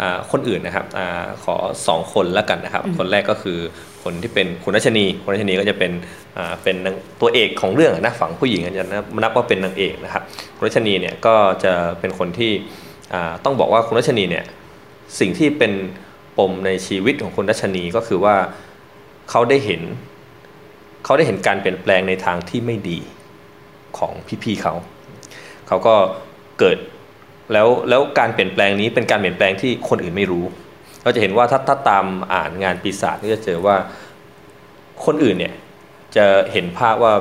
[0.00, 1.00] อคนอื่นนะครับอ
[1.44, 1.56] ขอ
[1.88, 3.58] 2 คนแล้วกันนะครับ คนแรกก็คือ
[4.08, 5.92] คนที่เป็นคุณรัชนีคุณรัชนีก็จะเป็น
[6.62, 6.76] เป็น
[7.20, 8.84] ตัวเอกของเรื่องนะฝั่งผู้หญิงจะ
[9.22, 10.22] นับว่าเป็นนางเอกนะครับ
[10.56, 12.52] คุณรัชนีเนี่ยก็จะเป็นคนที่
[13.44, 14.44] ต้องบอกว่าคุณรัชนีเนี่ย
[15.20, 15.72] สิ่งที่เป็น
[16.38, 18.36] ปมในชีวิตของคุณรัชนีก็คือว่า
[19.30, 19.82] เขาได้เห็น
[21.04, 22.98] เขาได้เห็นการเปลี่ยนแปลงในทางที่ไม่ดี
[23.98, 24.74] ของพี่ๆเขา
[25.68, 25.94] เขาก็
[26.58, 26.78] เกิด
[27.52, 30.44] แล้วแล้วการเปลี่ยนแปลงนี้เป็นการเปลี่ยนแปลงที่คนอื่นไม่รู้
[31.08, 33.76] เราจะเห็นว่าถ้าถ้าตามอ่านงานปีศาจก็จะเจอว่า
[35.04, 35.54] คนอื่นเนี่ย
[36.16, 37.12] จะเห็นภาพว่า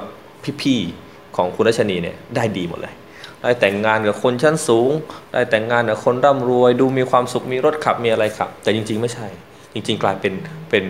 [0.62, 2.93] พี่ๆของคุณรัชนีเนี่ยได้ดีหมดเลย
[3.41, 4.91] ได้แต่งงานกับคนชั้นสูง
[5.32, 9.28] ได้แต่งงานกับคนร่ำรวย ดูมีความสุขมีรถขับมีอะไรขับ แต่จริง ๆ ไม่ใช่
[9.73, 10.34] จริง ๆ กลายเป็น
[10.69, 10.84] เป็น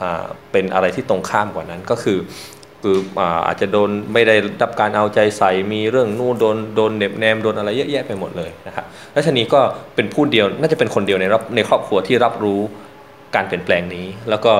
[0.00, 2.18] อ่าเป็นอะไรที่ตรงข้ามกว่านั้นก็คือ
[2.82, 2.98] คือ
[3.46, 9.60] อาจจะโดนไม่ได้รับการเอาใจใส่มีเรื่องนู่นโดนโดนเน็บแนมโดนอะไรเยอะแยะไปหมดเลยนะครับแล้วชนีก็
[9.94, 12.60] เป็นผู้เดียวน่าจะเป็นคนเดียวในรับในครอบครัวที่รับรู้
[13.34, 14.52] การเปลี่ยนแปลงนี้ แล้วก็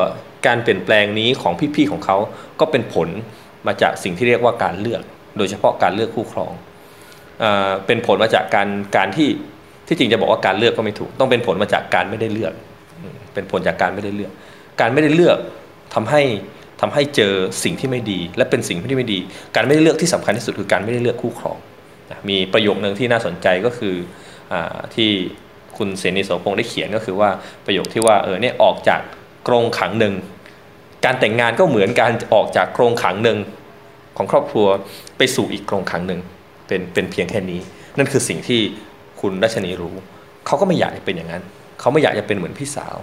[0.46, 2.16] การเปลี่ยนแปลงนี้ของพี่ๆของเขา
[2.60, 3.08] ก็เป็นผล
[3.66, 5.02] มาจากสิ่งที่เรียกว่าการเลือก
[5.38, 6.52] โดยเฉพาะการเลือกคู่ครอง
[7.86, 9.28] เป็นผลมาจากการการที่
[9.86, 12.52] ที่จริงจะบอกว่าการเลือกก็ไม่ถูก ต้องเป็นผลมาจากการไม่ได้เลือก
[13.34, 14.32] เป็นผลจากการไม่ได้เลือก
[14.80, 15.38] การไม่ได้เลือก
[15.94, 16.22] ทำให้
[16.80, 17.32] ทำให้เจอ
[17.64, 19.18] สิ่งที่ไม่ดี และเป็นสิ่งที่ไม่ดี
[19.56, 21.58] การไม่ได้เลือกที่สำคัญที่สุดคือการไม่ได้เลือกคู่ครอง
[22.28, 23.94] มีประโยคนึงที่น่าสนใจก็คือ
[24.52, 24.54] อ
[24.94, 25.10] ที่
[25.76, 27.30] คุณเสนีโสพงได้เขียนก็คือว่า
[27.66, 29.00] ประโยคที่ว่าเออเนี่ยออกจาก
[29.48, 30.14] กรงขังหนึ่ง
[31.04, 33.38] การแต่งงานก็เหมือนการออกจากกรงขังหนึ่ง
[34.16, 34.66] ของครอบครัว
[35.18, 36.20] ไปสู่อีกกรงขังหนึ่ง
[36.66, 37.60] เป็นเป็นเพียงแค่นี้
[37.98, 38.60] นั่นคือสิ่งที่
[39.20, 39.94] คุณรัชนีรู้
[40.46, 41.42] เขาก็ไม่อยากจะเป็นอย่างนั้น
[41.80, 42.96] เขาไม่อยากจะเป็นเหมือนพี่สาว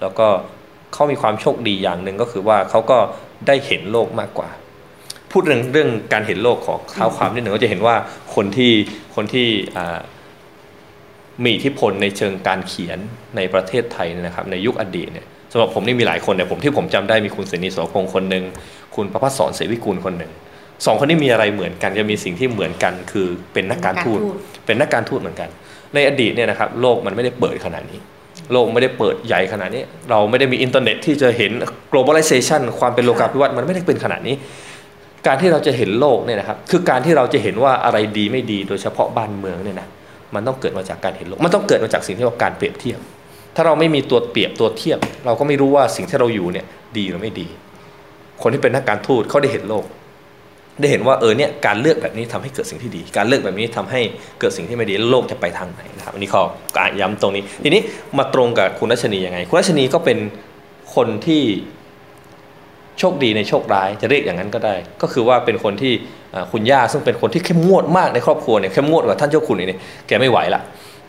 [0.00, 0.26] แล้วก็
[0.94, 2.98] เขามีความโชคดีอย่างหนึ่งก็คือว่าเขาก็
[3.46, 4.48] ได้เห็นโลกมากกว่า
[5.32, 7.96] พพูดเรื่องเรื่องการเห็นโลกของเท้าความนิดหนึ่งก็จะเห็นว่า
[8.34, 8.72] คนที่
[9.14, 9.48] คนที่
[11.44, 12.98] มีอิทธิพลในเชิงการเขียน
[13.36, 18.44] ในประเทศไทยนะครับในยุคอดีตเนี่ยสำหรับผมนี่มีหลายคนแต่ผมที่ผมจำได้มีคุณเสนีโสพงศ์คนหนึ่ง
[18.96, 20.32] คุณประพัฒสอนเสวิกุลคนหนึ่ง
[20.86, 24.20] สองคนนี้มีอะไรเหมือนกันจะมีสิ่งที่เหมือนกันคือเป็นนักการทูต
[24.66, 25.48] เป็นนักการทูตเหมือนกัน
[25.94, 28.00] ในอดีตเนี่ยนะครับโลกมันไม่ได้เปิดขนาดนี้
[28.52, 31.52] โลกไม่ได้เปิดใหญ่ขนาดนี้ เราไม่ได้มีอินเทอร์เน็ตที่จะเห็น
[31.92, 34.34] globalization ความเป็นโลกาภิวัตน์มันไม่ได้เป็นขนาดนี้
[35.26, 39.88] การที่เราจะเห็นโลกเนี่ยนะครับ คือการที่เราจะเห็นว่าอะไรดีไม่ดี โดยเฉพาะบ้านเมืองเนี่ยนะ
[40.34, 42.98] มันต้องเกิดมาจากการเห็นโลก มันต้องเกิดมาจากสิ่งที่เรียกว่าการเปรียบเทียบ
[43.56, 46.66] ถ้าเราไม่มีตัวเปรียบตัวเทียบ เราก็ไม่รู้ว่าสิ่งที่เราอยู่เนี่ย
[46.96, 47.46] ดีหรือไม่ดี
[48.42, 49.84] คนที่เป็นนักการทูตเขาได้เห็นโลก
[50.80, 54.00] ได้เห็นว่าเออเนี่ยการเลือกแบบนี้ทำให้เกิดสิ่งที่ดี การเลือกแบบนี้ทำให้
[54.40, 56.42] เกิดสิ่งที่ไม่ดีโลกจะไปทางไหนนะครับอันนี้ขอ
[56.78, 57.82] การย้ำตรงนี้ ทีนี้
[58.18, 60.18] มาตรงกับคุณรัชนียังไง คุณรัชนีก็เป็น
[60.94, 61.42] คนที่
[62.98, 65.92] โชคดีในโชคร้ายจะเรียกอย่างนั้นก็ได้ ก็คือว่าเป็นคนที่
[66.52, 70.60] คุณย่าซึ่งเป็นคนที่เข้มงวดมากในครอบครัวเนี่ยเข้มงวดกว่าท่านเจ้าคุณนี่แกไม่ไหวละ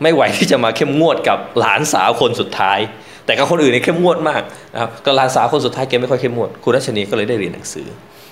[0.02, 2.78] ไม่ไหวที่จะมาเข้มงวดกับหลานสาวคนสุดท้าย
[3.26, 4.42] แต่กับคนอื่นเนี่ยเข้มงวดมาก
[4.74, 7.86] นะครับกับหลานสาวคนสุดท้ายแกไม่ค่อยเข้มงวด คุณรัชนีก็เลยได้เรียนหนังสือ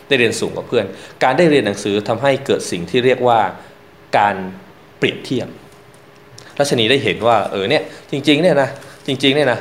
[0.09, 0.85] ได้เรียนสูงกว่าเพื่อน
[1.25, 3.41] การได้เรียนหนังสือทำให้เกิดสิ่งที่เรียกว่า
[4.19, 4.37] การ
[4.99, 5.49] เปรียบเทียบ
[6.59, 8.69] รัชนีได้เห็นว่าเออเนี่ยจริงๆเนี่ยนะ
[9.07, 9.59] จริงๆเนี่ยนะ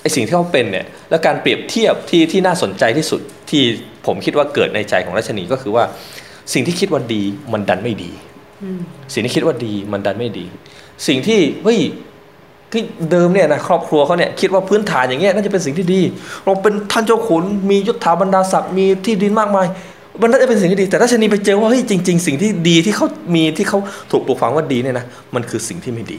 [0.00, 3.62] ไอสิ่งที่เขาเป็นเนี่ยและการเปรียบเทียบที่ที่น่าสนใจที่สุดที่
[4.06, 5.84] ผมคิดว่าเกิดในใจของรัชนีก็คือว่า
[6.52, 8.10] สิ่งที่คิดว่าดีมันดันไม่ดี
[9.12, 10.46] สิ่งที่คิดว่าดีมันดันไม่ดี
[11.06, 11.80] สิ่งที่เฮ้ย
[12.72, 16.00] ที่เดิมเนี่ยนะครอบครัวเขาเนี่ยคิดว่าพื้นฐานอย่างเงี้ยน่าจะเป็นสิ่งที่ดี
[16.44, 19.66] เราเป็นท่านเจ้าขุนมียศถาบรรดาศักดิ์มีที่ดินมากมาย
[20.22, 23.78] มันน่าจะเป็นสิ่งที่ดี แต่รัชนีไปเจอว่าเฮ้ยจริง ๆ สิ่งที่ดีที่เขามีที่เขา
[24.10, 26.18] ถูกปลูกฝังว่าดีเนี่ยนะมันคือสิ่งที่ไม่ดี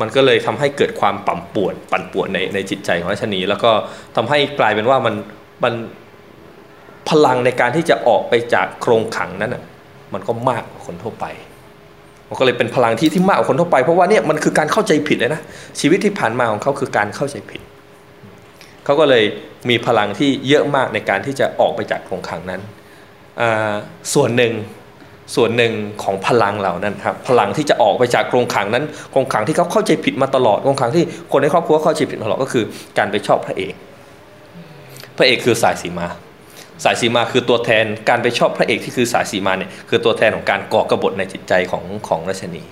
[0.00, 3.70] มันก็เลยทำให้เกิดความปั่นป่วนปั่นป่วนในในจิตใจของรัชนี แล้วก็
[4.16, 5.14] ทำให้กลายเป็นว่ามัน
[5.64, 5.74] มัน
[7.08, 9.62] พลังในการที่จะออกไปจากโครงขังนั้นอะ
[10.12, 11.26] มันก็มากกว่าคนทั่วไป
[12.32, 15.40] มันก็เลยเป็นพลังที่ที่มากกว่าคนทั่วไป เพราะว่าเนี่ยมันคือการเข้าใจผิดเลยนะ
[15.80, 17.60] ชีวิตที่ผ่านมาของเขาคือการเข้าใจผิด
[18.84, 19.24] เขาก็เลย
[19.70, 22.60] มีพลังที่เยอะมากในการที่จะออกไปจากโครงขังนั้น
[24.14, 24.52] ส่วนหนึ่ง
[25.34, 32.64] ส่วนหนึ่งของพลังเหล่านั้นครับพลังที่จะออกไปจากโครงขังนั้นโครงขังที่เขาเข้าใจผิดมาตลอดโครงขังที่คนในครอบครัวเข้าใจผิดมาตลอดก็คือ
[32.98, 33.74] การไปชอบพระเอก
[35.16, 36.08] พระเอกคือสายสีมา
[36.84, 42.62] สายสีมาคือตัวแทนการไปชอบพระเอกที่คือสายสีมาเนี่ยคือตัวแทนของการก่อกระบฏในจิตใจของของรัชนี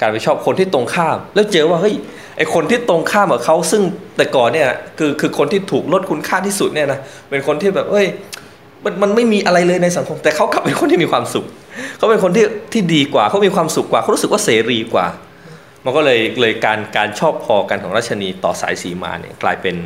[0.00, 1.94] การไปชอบคนที่ตรงข้าม แล้วเจอว่าเฮ้ย
[2.36, 3.82] ไอคนที่ตรงข้ามกับเขาซึ่ง
[4.16, 8.06] แต่ก่อนเนี่ยคือคือคนที่ถูกลดคุณค่าที่สุดเนี่ยนะเป็นคนที่แบบเฮ้ย
[8.84, 11.44] มันมันไม่มีอะไรเลยในสังคม แต่เขากลับเป็นคนที่มีความสุข
[11.96, 15.06] เขาเป็นคนที่ที่ดีกว่าเขามีความสุขกว่าเขารู้สึกว่าเสรีกว่า
[15.84, 19.76] มันก็เลยเลยการการชอบพอกันของราชนีต่อสายสีมาเนี่ยกลายเป็น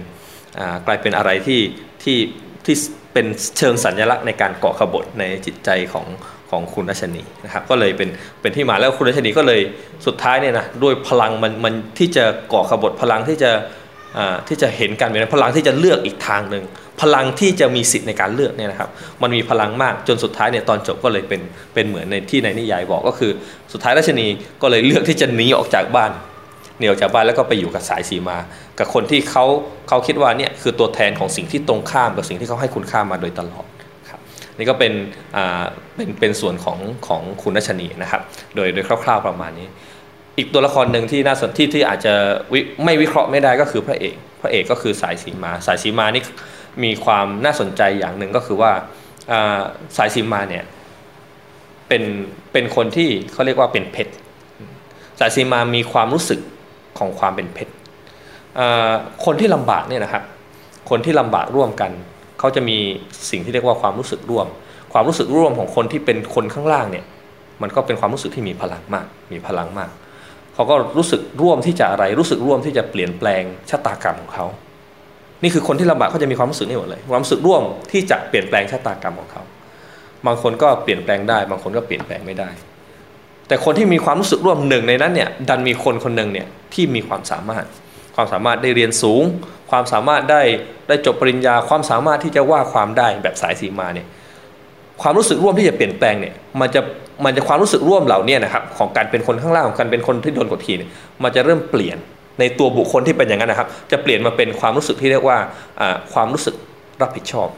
[0.87, 1.61] กลายเป็นอะไรที่
[2.03, 2.19] ที่
[2.65, 2.77] ที่
[3.17, 6.07] เป็นเชิงสัญลักษณ์ในการเกาะขบฏในจิตใจของ
[6.51, 8.09] ของคุณรัชนีนะครับก็เลยเป็น
[8.41, 9.61] เป็นที่มาแล้วคุณรัชนีก็เลย
[10.07, 13.51] สุดท้ายเนี่ยนะด้วยพลังมันมันที่จะกาะขบฏพลังที่จะ
[14.49, 16.65] ที่จะเห็นการเป็นพลังที่จะเลือกอีกทางหนึ่ง
[17.01, 18.91] พลังที่จะมีสิทธิ์ในการเลือกเนี่ยนะครับ
[19.23, 21.41] มันมีพลังมากจนสุดท้ายเนี่ยตอนจบก็เลยเป็น
[21.75, 23.31] เป็นเหมือนในที่ในนิยายบอกก็คือ
[23.73, 24.27] สุดท้ายราชนี
[24.63, 26.11] ก็เลยเลือกที่จะหนีออกจากบ้าน
[26.77, 28.39] เหนีออกจากบ้านแล้วก็ไปอยู่กับสายสีมา
[28.79, 29.45] กับคนที่เขา
[29.89, 33.67] เขาคิดว่าเนี่ยคือตัวแทนของสิ่งที่ตรงข้ามกับสิ่งที่เขาให้คุณค่ามาโดยตลอด
[34.11, 34.21] ครับ
[34.57, 34.93] นี่ก็เป็น
[35.37, 35.65] อ่า
[35.97, 38.23] เป็นเป็นส่วนของของคุณรัชนีนะครับ
[38.55, 39.69] โดยโดยคร่าว ๆประมาณนี้
[40.39, 42.15] อีกตัวละครหนึ่งที่น่าสนที่ที่อาจจะ
[42.85, 46.23] ไม่วิเคราะห์ไม่ได้ก็คือพระเอก พระเอกก็คือสายสีมา สายสีมานี่
[46.85, 48.73] มีความน่าสนใจอย่างหนึ่งก็คือว่า
[49.97, 50.65] สายซิมาเนี่ย
[51.89, 52.03] เป็น
[52.53, 54.13] เป็นคนที่เขาเรียกว่าเป็นเพชร
[55.21, 56.41] สายซิมมามีความรู้สึก
[56.99, 57.73] ของความเป็นเพชร
[59.25, 60.23] คนที่ลำบากเนี่ยนะครับ
[60.91, 61.91] คนที่ลำบากร่วมกัน
[62.39, 62.79] เขาจะมี
[63.31, 64.47] สิ่งที่เรียกว่าความรู้สึกร่วม
[64.93, 67.05] ความรู้สึกร่วมของคนที่เป็นคนข้างล่างเนี่ย
[67.63, 69.91] มันก็เป็นความรู้สึกที่มีพลังมาก มีพลังมาก
[70.55, 74.47] เขาก็รู้สึกร่วมที่จะอะไร รู้สึกร่วมที่จะเปลี่ยนแปลงชะตากรรมของเขา
[75.43, 79.43] นี่คือคนที่ลำบากเขาจะมีความรู้สึกนี่หมดเลย ความรู้สึกร่วมที่จะเปลี่ยนแปลงชะตากรรมของเขา
[80.27, 82.51] บางคนก็เปลี่ยนแปลงได้ บางคนก็เปลี่ยนแปลงไม่ได้
[83.49, 87.65] แต่คนที่มีความรู้สึกร่วมหนึ่งในนั้นเนี่ยดันมีคนคนหนึ่งเนี่ยที่มีความสามารถ
[88.15, 89.23] ความสามารถได้เรียนสูง
[89.71, 90.43] ความสามารถได้
[90.89, 94.07] ได้จบปริญญา ความสามารถที่จะว่าความได้แบบสายสีมาเนี่ย
[95.03, 96.81] ความรู้สึกร่วมที่จะเปลี่ยนแปลงเนี่ยมันจะ
[97.25, 100.91] มันจะความรู้สึกร่วมเหล่านี้นะครับของการเป็นคนข้างล่างของการเป็นคนที่โดนกดขี่เนี่ย
[101.23, 101.99] มันจะเริ่มเปลี่ยน
[102.41, 105.39] ในตัวบุคคลที่เป็นอย่างนั้นนะครับ จะเปลี่ยนมาเป็นความรู้สึกที่เรียกว่า
[106.13, 106.55] ความรู้สึก
[107.03, 107.49] รับผิดชอบ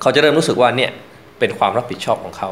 [0.00, 0.90] เขาจะเริ่มรู้สึกว่าเนี่ย
[1.38, 2.50] เป็นความรับผิดชอบของเขา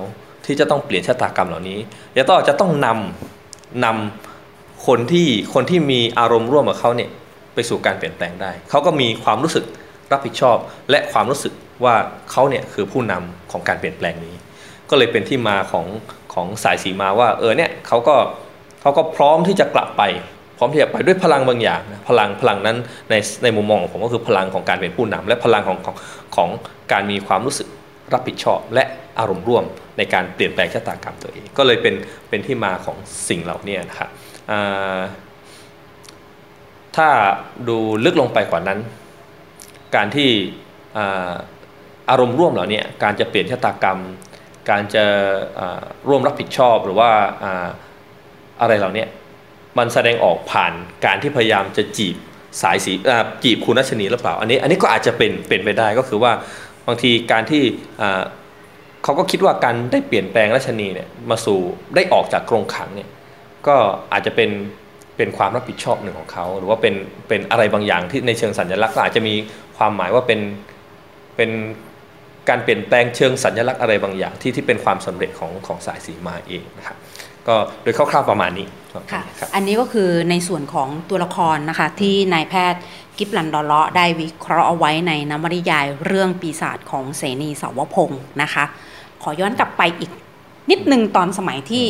[0.50, 1.78] ที่จะต้องเปลี่ยนชะตากรรมเหล่านี้
[2.18, 7.10] จะต้องจะต้องนำนำคนที่คนที่มีอารมณ์ร่วมกับเขาเนี่ย
[7.54, 9.64] ไปสู่การเปลี่ยนแปลงได้ เขาก็มีความรู้สึก
[10.12, 10.56] รับผิดชอบ
[10.90, 11.52] และความรู้สึก
[11.84, 11.94] ว่า
[12.30, 14.34] เขาเนี่ยคือผู้นำของการเปลี่ยนแปลงนี้
[14.90, 15.86] ก็เลยเป็นที่มาของ
[16.34, 18.16] ของสายสีมาว่าเออเนี่ยเขาก็
[18.80, 20.02] เขาก็พร้อมที่จะกลับไป
[20.58, 22.76] พร้อมที่จะไปด้วยพลังบางอย่างนะพลังพลังนั้น
[23.10, 25.96] ในในมุมมองของผมก็คือพลังของการเป็นผู้นำและพลังของของ
[26.36, 26.48] ของ
[26.92, 27.68] การมีความรู้สึก
[28.14, 28.84] รับผิดชอบและ
[29.18, 29.64] อารมณ์ร่วม
[29.98, 31.94] ในการเปลี่ยนแปลงชะตากรรมตัวเอง ก็เลยเป็น
[32.28, 32.96] เป็นที่มาของ
[33.28, 34.10] สิ่งเหล่านี้นะครับ
[36.96, 37.08] ถ้า
[37.68, 38.78] ดูลึกลงไปกว่านั้น
[39.96, 40.30] การที่
[42.10, 44.00] อารมณ์ร่วมเหล่านี้การจะเปลี่ยนชะตากรรม
[44.70, 45.04] การจะ
[46.08, 47.10] ร่วมรับผิดชอบหรือว่า
[48.60, 49.04] อะไรเหล่านี้
[49.78, 50.72] มันแสดงออกผ่าน
[51.04, 52.16] การที่พยายามจะจีบ
[52.62, 52.92] สายสี
[53.44, 56.32] จีบคุณนัชนีหรือเปล่า อันนี้อันนี้ก็อาจจะเป็นเป็นไปได้ก็คือว่า
[56.90, 57.62] บางทีการที่
[59.04, 61.60] เขาก็คิดว่าการได้เปลี่ยนแปลงรัชนีเนี่ยมาสู่
[61.94, 63.08] ได้ออกจากกรงขังเนี่ย
[63.66, 63.76] ก็
[64.12, 64.50] อาจจะเป็น
[65.16, 66.94] เป็นความรับผิดชอบหนึ่งของเขาหรือว่าเป็น
[67.28, 69.34] เป็นอะไรบางอย่างที่ในเชิงสัญลักษณ์อาจจะมี
[69.76, 70.40] ความหมายว่าเป็น
[71.36, 71.50] เป็น
[72.48, 76.96] การเปลี่ยนแปลงเชิงสัญลักษณ์อะไรบางอย่างที่ที่เป็นความสำเร็จของของสายสีมาเองนะครับ
[77.50, 78.66] ก็โดยคร่าวๆประมาณนี้
[79.12, 79.22] ค่ะ
[79.54, 82.82] อันนี้ก็คือในส่วนของตัวละครนะคะ ที่นายแพทย์
[83.18, 88.64] กิบลันดอเลาะได้วิเคราะห์เอาไว้ในนวนิยายเรื่องปีศาจของเสนีสาวพงศ์นะคะ
[89.22, 90.10] ขอย้อนกลับไปอีก
[90.70, 91.86] นิดนึงตอนสมัยที่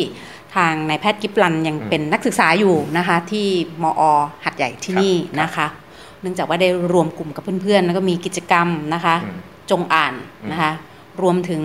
[0.54, 3.46] ทางนายแพทย์กิบลันยังเป็นนักศึกษาอยู่นะคะ ที่
[3.82, 4.02] มอ
[4.44, 5.66] หัดใหญ่ที่นี่นะคะ
[6.20, 9.16] เนื่องจากว่าได้รวมกลุ่มกับเพื่อนๆ แล้วก็มีกิจกรรมนะคะ
[9.70, 10.14] จงอ่าน
[10.52, 10.72] นะคะ
[11.22, 11.62] รวมถึง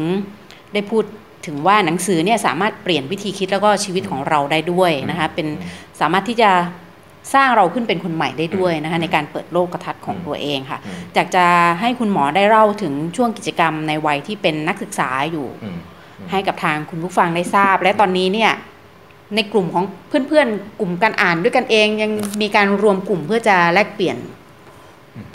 [0.74, 1.04] ได้พูด
[1.46, 5.48] ถึงว่าหนังสือเนี่ยสามารถเปลี่ยนวิธีคิดแล้วก็ชีวิตของเราได้ด้วยนะคะเป็น
[6.00, 6.52] สามารถที่จะ
[7.34, 10.80] สร้างเราขึ้นเป็นคนใหม่ได้ด้วยนะคะในการเปิดโลกกระทัดของตัวเองค่ะ
[11.16, 11.46] อยากจะ
[11.82, 15.48] ให้คุณหมอได้เล่าถึงช่วงกิจกรรมในวัยที่เป็นนักศึกษาอยู่
[16.32, 18.52] ให้กับทางคุณผู้ฟังได้ทราบ และตอนนี้เนี่ย
[19.36, 24.18] ในกลุ่มของเพื่อนๆ กลุ่มการอ่านด้วยกันเองยังมีการรวมกลุ่มเพื่อจะแลกเปลี่ยน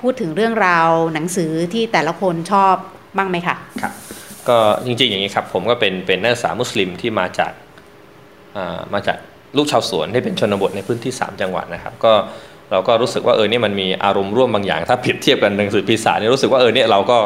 [0.01, 2.75] พูดถึงเรื่องราวหนังสือที่แต่ละคนชอบ
[3.17, 3.93] บ้างไหมคะครับ
[4.49, 7.53] ก็จริงๆอย่างนี้ครับผมก็เป็นเป็นนักศึกษามุสลิมที่มาจาก
[8.95, 9.17] มาจาก
[9.57, 12.13] ลูกชาวสวนที่เป็นชนบทในพื้นที่ 3 จังหวัดนะครับ ก็
[12.71, 17.19] เราก็รู้สึกว่าเออเนี่ยมันมีอารมณ์ร่วมบางอย่าง ถ้าเปรียบเทียบกันหนังสือพิศาเนี่ยรู้สึกว่าเออเนี่ยเราก็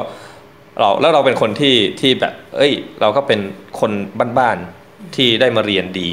[0.81, 3.41] เราแล้วเราเป็นคนที่ที่แบบ เอ้ย เราก็เป็น
[3.81, 3.93] คน
[4.39, 6.11] บ้านๆที่ได้มาเรียนดี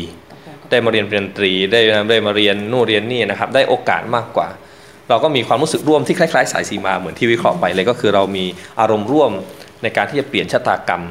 [0.71, 4.47] ได้มาเรียนเรียนตรีได้ได้มาเรียนนู่นเรียนนี่นะครับ ได้โอกาสมากกว่า
[5.09, 8.45] เราก็มีความรู้สึกร่วมที่คล้ายๆ สายสีมาเหมือนที่วิเคราะห์ไปเลยก็คือเรามี
[8.79, 9.31] อารมณ์ร่วม
[9.83, 11.03] ในการที่จะเปลี่ยนชะตากรรม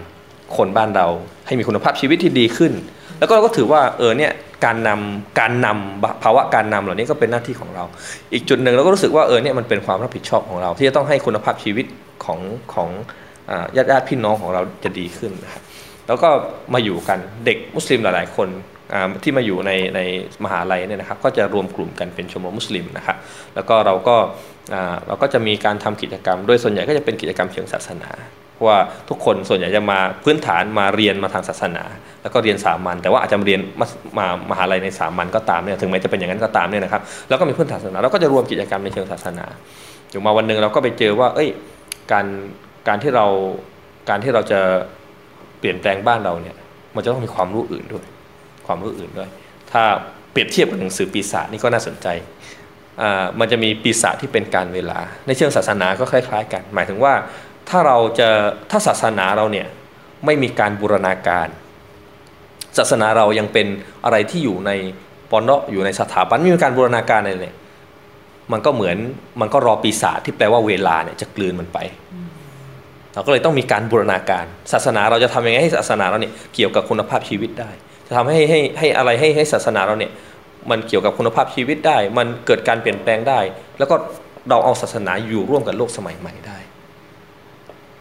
[0.57, 1.07] คนบ้านเรา
[1.47, 2.73] ให้มีคุณภาพชีวิตที่ดีขึ้น
[3.19, 4.33] แล้วก็เราก็ถือว่าเออเนี่ย
[4.65, 7.85] การนำการนำภาวะการนำเหล่านี้ก็เป็นหน้าที่ของเรา
[8.33, 11.87] อีกจุดหนึ่งเราก็รู้สึกว่าเออเนี่ยมันเป็นความรับผิดชอบของเรา ที่จะต้องให้คุณภาพชีวิต
[12.25, 12.41] ของ
[12.75, 12.89] ของ
[13.77, 15.63] ญาติญาติพี่น้องของเราจะดีขึ้นนะครับ
[16.07, 16.29] แล้วก็
[16.75, 18.49] มาอยู่กันเด็กมุสลิมหลาย ๆ คน
[19.23, 20.01] ที่มาอยู่ในใน
[20.45, 23.17] มหาลัยเนี่ยนะครับก็จะรวมกลุ่มกันเป็นชมรมมุสลิมนะครับ
[23.55, 24.17] แล้วก็เราก็
[25.07, 28.11] เราก็จะมีการทำกิจกรรม โดยส่วนใหญ่ก็จะเป็นกิจกรรมเชิงศาสนา
[28.66, 28.77] ว่า
[29.09, 31.85] ทุกคนส่วนใหญ่จะมาพื้นฐานมาเรียนมาทางศาสนา
[32.23, 33.87] แล้วก็เรียนสามัญแต่ว่าอาจจะเรียนมา
[34.18, 39.46] มามหาลัยในสามัญก็ตามเนี่ยถึงแม้จะเป็นอย่างนั้นก็ตามเนี่ยนะครับแล้วก็มีพื้นฐานศาสนาเราก็จะรวมกิจกรรมในเชิงศาสนา
[40.11, 41.49] อยู่มาวันหนึ่งเราก็ไปเจอว่า เอ้ย
[42.12, 42.27] การ
[42.88, 43.27] การที่เรา
[44.09, 44.61] การที่เราจะ
[45.59, 46.57] เปลี่ยนแปลงบ้านเราเนี่ย
[46.94, 48.05] มันจะต้องมีความรู้อื่นด้วย
[48.66, 49.29] ความรู้อื่นด้วย
[49.73, 49.83] ถ้า
[50.33, 52.07] เปรียบเทียบกับหนังสือปีศาจนี่ก็น่าสนใจ
[53.40, 57.12] มันจะมีปีศาจที่เป็นการเวลา ในเชิงศาสนาก็คล้าย ๆ กัน หมายถึงว่า
[57.71, 58.29] ถ้าเราจะ
[58.71, 59.67] ถ้าศาสนาเราเนี่ย
[60.25, 61.49] ไม่มีการบูรณาการ
[62.79, 63.67] ศาสนาเรายังเป็น
[64.05, 64.71] อะไรที่อยู่ใน
[65.31, 67.55] ปอนเนาะอยู่ในสถาบันไม่มีการบูรณาการอะไรเลย
[68.53, 68.97] มันก็เหมือน
[69.41, 71.79] มันก็รอปีศาจที่แปลว่าเวลาเนี่ยจะกลืนมันไป
[73.15, 77.71] เราก็เลยต้องมีการบูรณาการ ศาสนาเราจะทำยังไงให้ศาสนาเราเนี่ยเกี่ยวกับคุณภาพชีวิตได้
[78.07, 80.13] จะทำให้ให้ให้อะไรให้ให้ศาสนาเราเนี่ย
[80.71, 83.41] มันเกี่ยวกับคุณภาพชีวิตได้ มันเกิดการเปลี่ยนแปลงได้
[83.79, 83.97] แล้วก็
[84.51, 86.59] เราเอาศาสนาอยู่ร่วมกับโลกสมัยใหม่ได้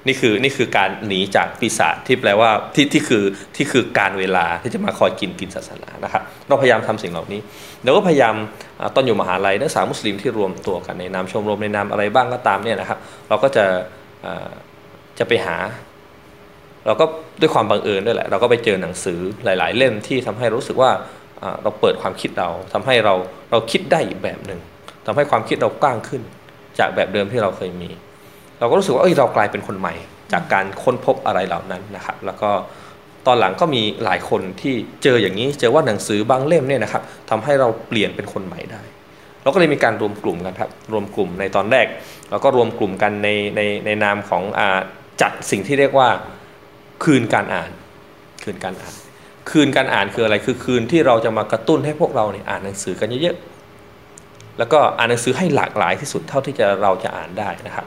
[0.07, 3.23] นี่คือนี่คือการหนีจากปีศาจที่แปลว่าที่ที่คือ
[3.55, 7.41] ที่คือการเวลาที่จะมาคอยกินกินศาสนานะครับเราพยายามทำสิ่งเหล่านี้
[7.83, 8.35] เราก็พยายาม
[8.95, 13.65] ตอนอยู่มหาลัยนักศึกษามุสลิมที่รวมตัวกันในนามชมรมในนามอะไรบ้างก็ตามเนี่ยนะครับ เราก็จะ
[15.19, 15.55] จะไปหา
[16.85, 17.05] เราก็
[17.41, 20.91] ด้วยความบังเอิญด้วยแหละ เราก็ไปเจอหนังสือหลาย ๆ เล่มที่ทำให้รู้สึกว่า
[21.63, 23.13] เราเปิดความคิดเราทำให้เรา
[23.51, 24.59] เราคิดได้อีกแบบหนึ่ง
[25.05, 26.21] ทำให้ความคิดเรากว้างขึ้น
[26.79, 27.89] จากแบบเดิมที่เราเคยมี
[28.59, 29.93] เราก็รู้สึกว่าเอ้ยเรากลายเป็นคนใหม่
[30.33, 32.51] จากการค้นพบอะไรเหล่านั้นนะครับ แล้วก็
[33.27, 38.81] ตอนหลังก็มีหลายคนที่เจออย่างนี้ เจอว่าหนังสือบางเล่มเนี่ยนะครับทำให้เราเปลี่ยนเป็นคนใหม่ได้
[39.43, 41.87] เราก็เลยมีการรวมกลุ่มกันครับรวมกลุ่มในตอนแรก
[42.29, 44.61] เราก็รวมกลุ่มกันในในในนามของอ
[45.21, 46.09] จัดสิ่งที่เรียกว่า
[47.03, 47.71] คืนการอ่าน
[48.43, 48.93] คืนการอ่าน
[49.49, 57.85] คืนการอ่านคืออะไรคือคืนที่เราจะมากระตุ้นให้พวกเราเนี่ยอ่านหนังสือกันเยอะๆแล้วก็อ่านหนังสือให้หลากหลายที่สุดเท่าที่จะเราจะอ่านได้นะครับ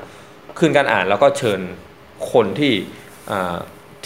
[0.58, 1.60] คืนการอ่านแล้วก็เชิญ
[2.32, 2.72] คนที่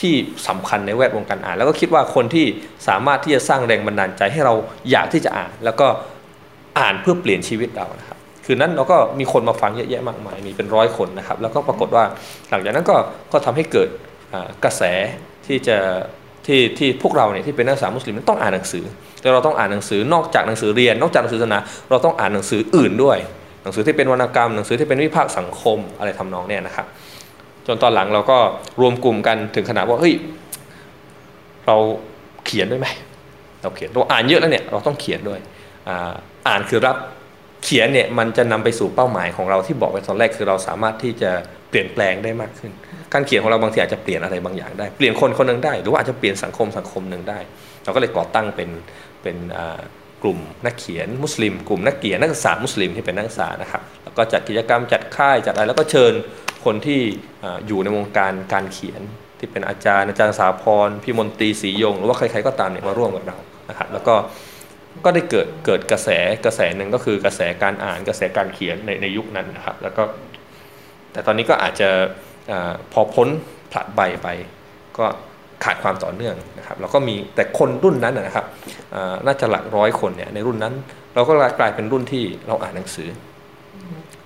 [0.00, 0.14] ที่
[0.48, 2.46] สำคัญในแวดวงการอ่าน แล้วก็คิดว่าคนที่
[2.88, 4.54] สามารถที่จะสร้างแรงบันดาลใจให้เรา
[4.90, 5.86] อยากที่จะอ่าน แล้วก็
[6.78, 12.04] อ่านเพื่อเปลี่ยนชีวิตเรานะครับคืนนั้นเราก็มีคนมาฟังเยอะแยะมากมายมีเป็นร้อยคนนะครับแล้วก็ปรากฏว่า
[12.50, 12.96] หลังจากนั้นก็
[13.32, 13.88] ก็ทำให้เกิด
[14.64, 14.82] กระแส
[15.46, 15.76] ที่จะ
[16.46, 18.84] ที่ที่พวกเราเนี่ยที่เป็นนักศึกษามุสลิมต้องอ่านหนังสือ
[19.20, 21.58] แต่เราต้องอ่านหนังสือนอกจากหนังสือเรียน นอกจากหนังสือศาสนา
[21.90, 23.18] เราต้องอ่านหนังสืออื่นด้วย
[23.66, 26.86] หนังสือที่เป็นวรรณกรรม หนังสือที่เป็นวิพากษ์สังคมอะไรทำนองเนี่ยนะครับ
[27.66, 28.38] จนตอนหลังเราก็
[28.80, 30.14] รวมกลุ่มกันถึงขนาดว่าเฮ้ย
[31.66, 31.76] เรา
[32.46, 32.86] เขียนด้วยไหม
[33.62, 35.40] เราเขียนเราอ่านเยอะแล้วเนี่ยเราต้องเขียนด้วย
[36.48, 36.96] อ่านคือรับ
[37.64, 41.30] เขียนเนี่ยมันจะนำไปสู่เป้าหมายของเราที่บอกไปตอนแรกคือเราสามารถที่จะ
[41.70, 42.72] เปลี่ยนแปลงได้มากขึ้น
[43.12, 47.38] การเขียนของเราบางทีอาจจะเปลี่ยนอะไรบางอย่างได้เปลี่ยนคนคนหนึ่งได้ หรือว่าอาจจะเปลี่ยนสังคมสังคมหนึ่งได้
[47.84, 48.70] เราก็เลยก่อตั้งเป็น
[49.22, 49.36] เป็น
[50.22, 56.12] กลุ่มนักเขียนมุสลิม กลุ่มนักเขียนนักศึกษามุสลิมที่เป็นนักศึกษานะครับแล้วก็จัดกิจกรรมจัดค่ายจัดอะไรแล้วก็เชิญ
[56.64, 57.00] คนที่
[57.66, 59.00] อยู่ในวงการการเขียน
[59.38, 63.36] ที่เป็นอาจารย์อาจารย์สาพรพี่มนตรีศรียง หรือว่าใครๆก็ตามเนี่ยมาร่วมกับเรา
[63.68, 64.14] นะครับแล้วก็
[65.04, 66.08] ก็ได้เกิดเกิดกระแส
[66.44, 70.02] กระแสหนึ่งก็คือกระแสการอ่านกระแสการเขียนในในยุคนั้นนะครับแล้วก็
[71.12, 71.88] แต่ตอนนี้ก็อาจจะ
[72.50, 72.52] อ
[72.92, 73.28] พอพ้น
[73.72, 74.28] ผลัดใบไป
[74.98, 75.06] ก็
[75.64, 78.44] ขาดความต่อเนื่องนะครับแล้วก็มีแต่คนรุ่นนั้นนะครับ
[79.26, 80.74] น่าจะหลักร้อยคนเนี่ยในรุ่นนั้น
[81.14, 83.08] เราก็กลายเป็นรุ่นที่เราอ่านหนังสือ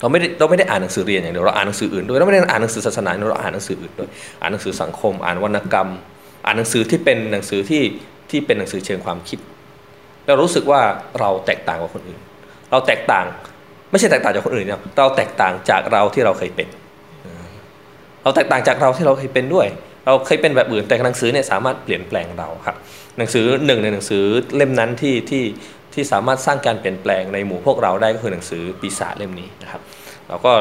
[0.01, 4.09] เราไม่ได้เราไม่ได้อ่านหนังสือเรียนอย่างเดียวเราอ่านหนังสืออื่นด้วยเราไม่ได้อ่านหนังสือศาสนาเราอ่านหนังสืออื่นด้วย
[4.41, 5.89] อ่านหนังสือสังคม อ่านวรรณกรรม
[6.47, 7.83] อ่านหนังสือที่เป็นหนังสือที่
[8.31, 9.39] ที่เป็นหนังสือเชิงความคิด
[10.27, 10.81] เรารู้สึกว่า
[11.21, 12.21] เราแตกต่างกว่าคนอื่น
[12.71, 13.27] เราแตกต่าง
[13.91, 16.69] ไม่ใช่แตกต่างจากคนอื่นนะเราแตกต่างจากเราที่เราเคยเป็น
[18.23, 19.67] เราแตกต่างจากเราที่เราเคยเป็นด้วย
[20.07, 22.77] เราเคยเป็นแบบอื่นแต่หนังสือเนี่ยสามารถเปลี่ยนแปลงเราครับ
[23.19, 24.25] หนังสือหนึ่งในหนังสือ
[24.57, 25.45] เล่มนั้นที่ที่
[25.95, 29.81] ที่สามารถสร้างการเปลี่ยนแปลงในหมู่พวกเราได้ก็คือหนังสือปีศาจเล่มนี้นะครับ
[30.29, 30.53] เราก็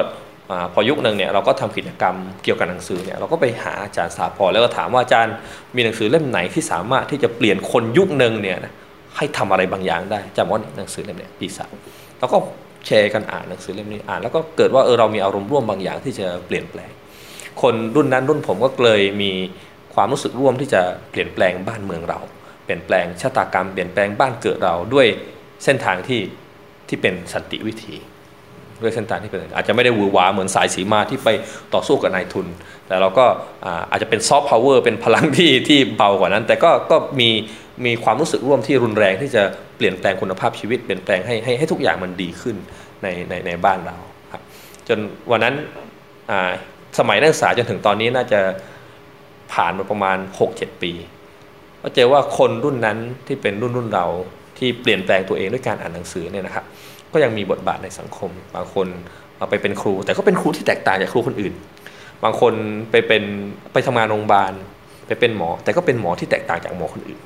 [0.73, 5.35] พอยุคหนึ่งเนี่ยเราก็ทำกิจกรรมเกี่ยวกับหนังสือเนี่ยเราก็ไปหาอาจารย์สาพรแล้วก็ถามว่าอาจารย์
[5.75, 8.57] มีหนังสือเล่มไหนที่สามารถที่จะเปลี่ยนคนยุคหนึ่งเนี่ย
[9.17, 11.69] ให้ทำอะไรบางอย่างได้จำว่าหนังสือเล่มนี้ปีศาจ
[12.19, 12.37] แล้วก็
[12.85, 16.91] แชร์กันอ่านหนังสือเล่มนี้อ่านแล้วก็เกิดว่าเออเรามีอารมณ์ร่วมบางอย่างที่จะเปลี่ยนแปลง
[17.61, 19.31] คนรุ่นนั้นรุ่นผมก็เลยมี
[19.93, 20.81] ความรู้สึกร่วมที่จะ
[21.11, 22.19] เปลี่ยนแปลงบ้านเมืองเรา
[22.63, 25.07] เปลี่ยนแปลงชะตากรรม เปลี่ยนแปลงบ้านเกิดเราด้วย
[25.63, 26.21] เส้นทางที่
[26.87, 27.95] ที่เป็นสันติวิธี
[28.81, 31.29] ด้วยเส้นทางที่เป็นอาจจะไม่ได้วือวาเหมือนสายสีมาที่ไป
[31.73, 32.47] ต่อสู้กับนายทุน
[32.87, 33.25] แต่เราก็
[33.91, 37.29] อาจจะเป็นซอฟต์พาวเวอร์เป็นพลังที่ที่เบากว่านั้น แต่ก็ก็มี
[37.85, 39.43] มีความรู้สึกร่วมที่รุนแรงที่จะ
[39.77, 42.55] เปลี่ยนแปลงคุณภาพชีวิต เปลี่ยนแปลงให้ให้ให้ทุกอย่างมันดีขึ้น
[43.03, 43.97] ในในในบ้านเรา
[44.31, 44.41] ครับ
[44.87, 44.99] จน
[45.31, 45.55] วันนั้น
[46.97, 48.39] สมัยนักศึกษาจนถึงตอนนี้น่าจะ
[49.53, 50.17] ผ่านมาประมาณ
[50.49, 50.91] 6-7 ปี
[51.81, 54.05] ก็เจอว่าคนรุ่นนั้นที่เป็นรุ่นรุ่นเรา
[54.57, 56.65] ที่เปลี่ยนแปลงตัวเองด้วยการอ่านหนังสือเนี่ยนะครับ
[57.13, 58.87] ก็ยังมีบทบาทในสังคม บางคน
[59.37, 61.53] เอาไปเป็นครู แต่ก็เป็นครูที่แตกต่างจากครูคนอื่น
[62.23, 62.53] บางคน
[62.91, 63.23] ไปเป็น
[63.73, 64.53] ไปทำงานโรงพยาบาล
[65.07, 67.19] ไปเป็นหมอ แต่ก็เป็นหมอที่แตกต่างจากหมอคนอื่น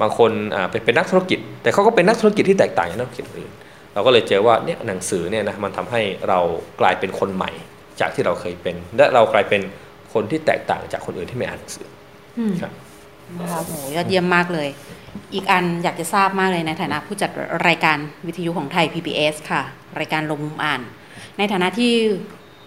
[0.00, 0.30] บางคน
[0.70, 3.52] เป็นเป็นนักธุรกิจ แต่เขาก็เป็นนักธุรกิจที่แตกต่างจากนักธุรกิจอื่น
[3.94, 6.38] เราก็เลยเจอว่าเนี่ยหนังสือเนี่ยนะมันทำให้เรา
[6.80, 7.50] กลายเป็นคนใหม่
[8.00, 9.62] จากที่เราเคยเป็น และเรากลายเป็น
[10.12, 11.88] คนที่แตกต่างจากคนอื่นที่ไม่อ่านหนังสือ
[12.62, 12.72] ครับ
[13.40, 14.68] นะคะโหยอดเยี่ยมมากเลย
[15.34, 17.30] อีกอันอยากจะทราบมากเลยในฐานะผู้จัด
[17.68, 19.62] รายการวิทยุของไทย PBS ค่ะ
[20.00, 20.80] รายการลงมุมอ่าน
[21.38, 21.92] ในฐานะที่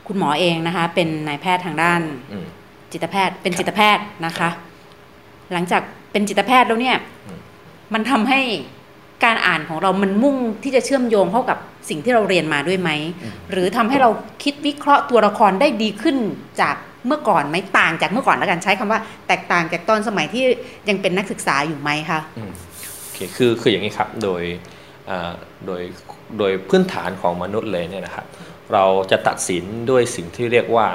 [0.08, 2.02] คุณหมอเองนะคะ เป็นนายแพทย์ทางด้าน
[2.92, 4.50] จิตแพทย์ เป็นจิตแพทย์นะคะ
[5.54, 6.98] หลังจากเป็นจิตแพทย์แล้วเนี่ย
[7.94, 8.42] มันทำให้
[9.24, 11.58] การอ่านของเรามันมุ่งที่จะเชื่อมโยงเข้ากับ
[11.90, 12.90] สิ่งที่เราเรียนมาด้วยไหม
[13.52, 14.10] หรือทำให้เรา
[14.44, 16.18] คิดวิเคราะห์ตัวละครได้ดีขึ้น
[16.62, 16.76] จาก
[17.08, 20.44] เมื่อก่อนไหมต่างจากเมื่อก่อนแล้วกันใช้คำว่า แตกต่างจากตอนสมัยที่
[20.90, 22.20] ยังเป็นนักศึกษาอยู่ไหมคะ
[23.02, 24.44] โอเคคือคืออย่างนี้ครับโดย
[25.66, 25.82] โดย
[26.38, 28.26] โดยพื้นฐานของมนุษย์เลยเนี่ยนะครับ
[28.74, 30.88] เราจะตัดสินด้วยสิ่งที่เรียกว่า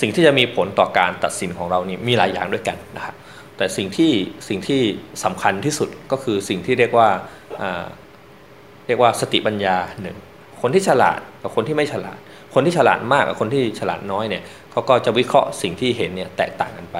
[0.00, 3.14] สิ่งที่จะมีผลต่อการตัดสินของเรานี่มีหลายอย่างด้วยกันนะครับ
[3.56, 4.12] แต่สิ่งที่
[4.48, 4.80] สิ่งที่
[5.24, 7.08] สำคัญที่สุดก็คือสิ่งที่เรียกว่า
[8.86, 10.16] เรียกว่าสติปัญญาหนึ่ง
[10.60, 12.18] คนที่ฉลาดกับคนที่ไม่ฉลาด
[12.54, 16.98] คนที่ฉลาดมากกับคนที่ฉลาดน้อยเนี่ยเขาก็จะวิเคราะห์สิ่งที่เห็นเนี่ยแตกต่างกันไป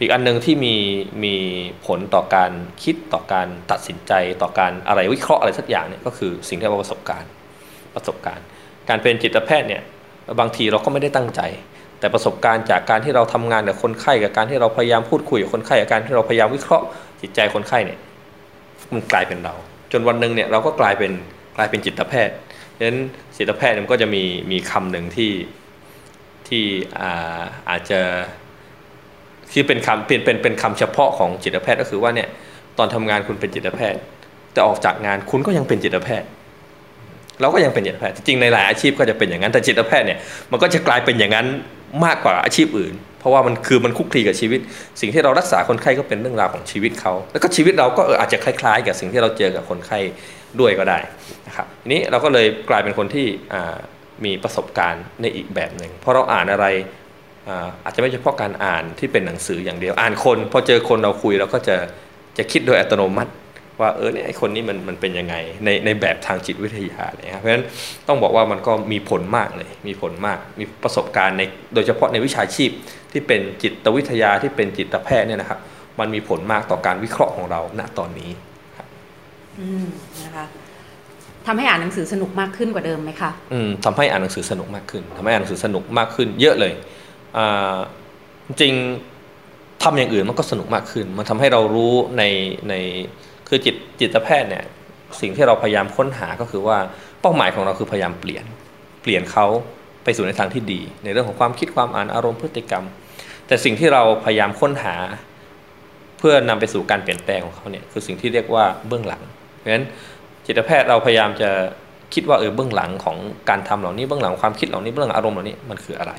[0.00, 0.74] อีกอันหนึ่งที่มี
[1.24, 1.34] มี
[1.86, 2.50] ผลต่อการ
[2.82, 7.30] คิดต่อการตัดสินใจต่อการอะไรวิเคราะห์อะไรสักอย่างเนี่ยก็คือสิ่งที่เราประสบการณ์
[7.94, 8.44] ประสบการณ์
[8.88, 9.82] การเป็นจิตแพทย์เนี่ย
[10.40, 11.40] บางทีเราก็ไม่ได้ตั้งใจ
[11.98, 16.86] แต่ประสบการณ์จากการที่เราทำงานกับคนไข้กับการที่เราพยายามพูดคุยกับคนไข้กับการที่เราพยายามวิเคราะห์
[17.20, 17.98] จิตใจคนไข้เนี่ย
[18.92, 19.54] มันกลายเป็นเรา
[19.92, 21.12] จนวันหนึ่งเนี่ยเราก็กลายเป็น
[21.56, 22.34] กลายเป็นจิตแพทย์
[22.76, 22.98] ดังนั้น
[23.36, 25.32] จิตแพทย์มันก็จะมีมีคำหนึ่งที่
[26.48, 26.64] ที่
[27.00, 28.00] อาอาจจะ
[29.52, 32.28] ที่เป็นคำเป็นเป็นเป็นคำเฉพาะของจิตแพทย์ก็คือว่าเนี่ย
[32.78, 34.00] ตอนทำงานคุณเป็นจิตแพทย์
[34.52, 36.28] แต่ออกจากงานคุณก็ยังเป็นจิตแพทย์
[37.40, 40.18] เราก็ยังเป็นจิตแพทย์จริงในหลายอาชีพก็จะเป็นอย่างนั้นแต่จิตแพทย์เนี่ย
[40.50, 41.46] มันก็จะกลายเป็นอย่างนั้น
[42.04, 44.60] มากกว่าอาชีพอื่น เพราะว่ามันคือมันคุกคลีกับชีวิต
[45.00, 49.98] สิ่งที่เรารักษาคนไข้ก็เป็นเรื่องราวของชีวิตเขาแล้วก็ชีวิตเราก็เอออาจจะคล้าย ๆ กับสิ่งที่เราเจอกับคนไข้
[50.60, 50.98] ด้วยก็ได้
[51.46, 53.26] นะครับทีนี้เราก็เลยกลายเป็นคนที่
[54.24, 56.66] มีประสบการณ์ในอีกแบบหนึ่งเพราะเราอ่านอะไร
[57.84, 61.76] อาจจะไม่เฉพาะการอ่านที่เป็นหนังสืออย่างเดียวอ่านคน พอเจอคนเราคุยเราก็จะ
[62.38, 63.32] จะคิดโดยอัตโนมัติ
[63.80, 67.64] ว่าเออเนี่ยไอคนนี้มันมันเป็นยังไงในในแบบทางจิตวิทยาเนี่ยครับเพราะฉะนั้น
[68.08, 71.42] ต้องบอกว่ามันก็มีผลมากเลยมีผลมากมีประสบการณ์ใน
[71.74, 72.70] โดยเฉพาะในวิชาชีพ
[73.12, 75.58] ที่เป็นจิตวิทยาที่เป็นจิตแพทย์เนี่ยนะครับ
[76.00, 78.30] มันมีผลมากต่อการวิเคราะห์ของเราณตอนนี้
[78.76, 78.86] ครับ
[79.60, 79.86] อืม
[80.24, 80.46] นะคะ
[81.46, 86.72] ทำให้อ่านหนังสือสนุกมากขึ้นกว่าเดิมไหมคะอืมทำให้อ่านหนังสือสนุกมากขึ้นทำให้อ่านหนังสือสนุกมากขึ้น เยอะเลย
[87.36, 87.76] อ่า
[88.48, 88.74] จริง
[89.82, 92.22] ทำอย่างอื่นมันก็สนุกมากขึ้น มันทำให้เรารู้ใน
[92.68, 92.74] ใน
[93.48, 94.64] คือจิตจิตแพทย์เนี่ย
[95.20, 96.78] สิ่งที่เราพยายามค้นหาก็คือว่า
[97.20, 98.44] เป้าหมายของเราคือพยายามเปลี่ยน
[99.02, 99.46] เปลี่ยนเขา
[100.04, 102.84] ไปสู่ในทางที่ดี ในเรื่องของความคิดความอ่านอารมณ์พฤติกรรม
[103.50, 104.94] แต่สิ่งที่เราพยายามค้นหา
[106.18, 109.22] เพื่อนำไปสู่การเปลี่ยนแปลงของเขาเนี่ยคือสิ่งที่เรียกว่าเบื้องหลัง
[109.58, 109.84] เพราะฉะนั้น
[110.46, 111.50] จิตแพทย์เราพยายามจะ
[112.14, 113.16] คิดว่าเออเบื้องหลังของ
[113.48, 116.12] การทำเหล่านี้เบื้องหลังความคิดเหล่านี้เบื้องหลังอารมณ์เหล่านี้มันคืออะไร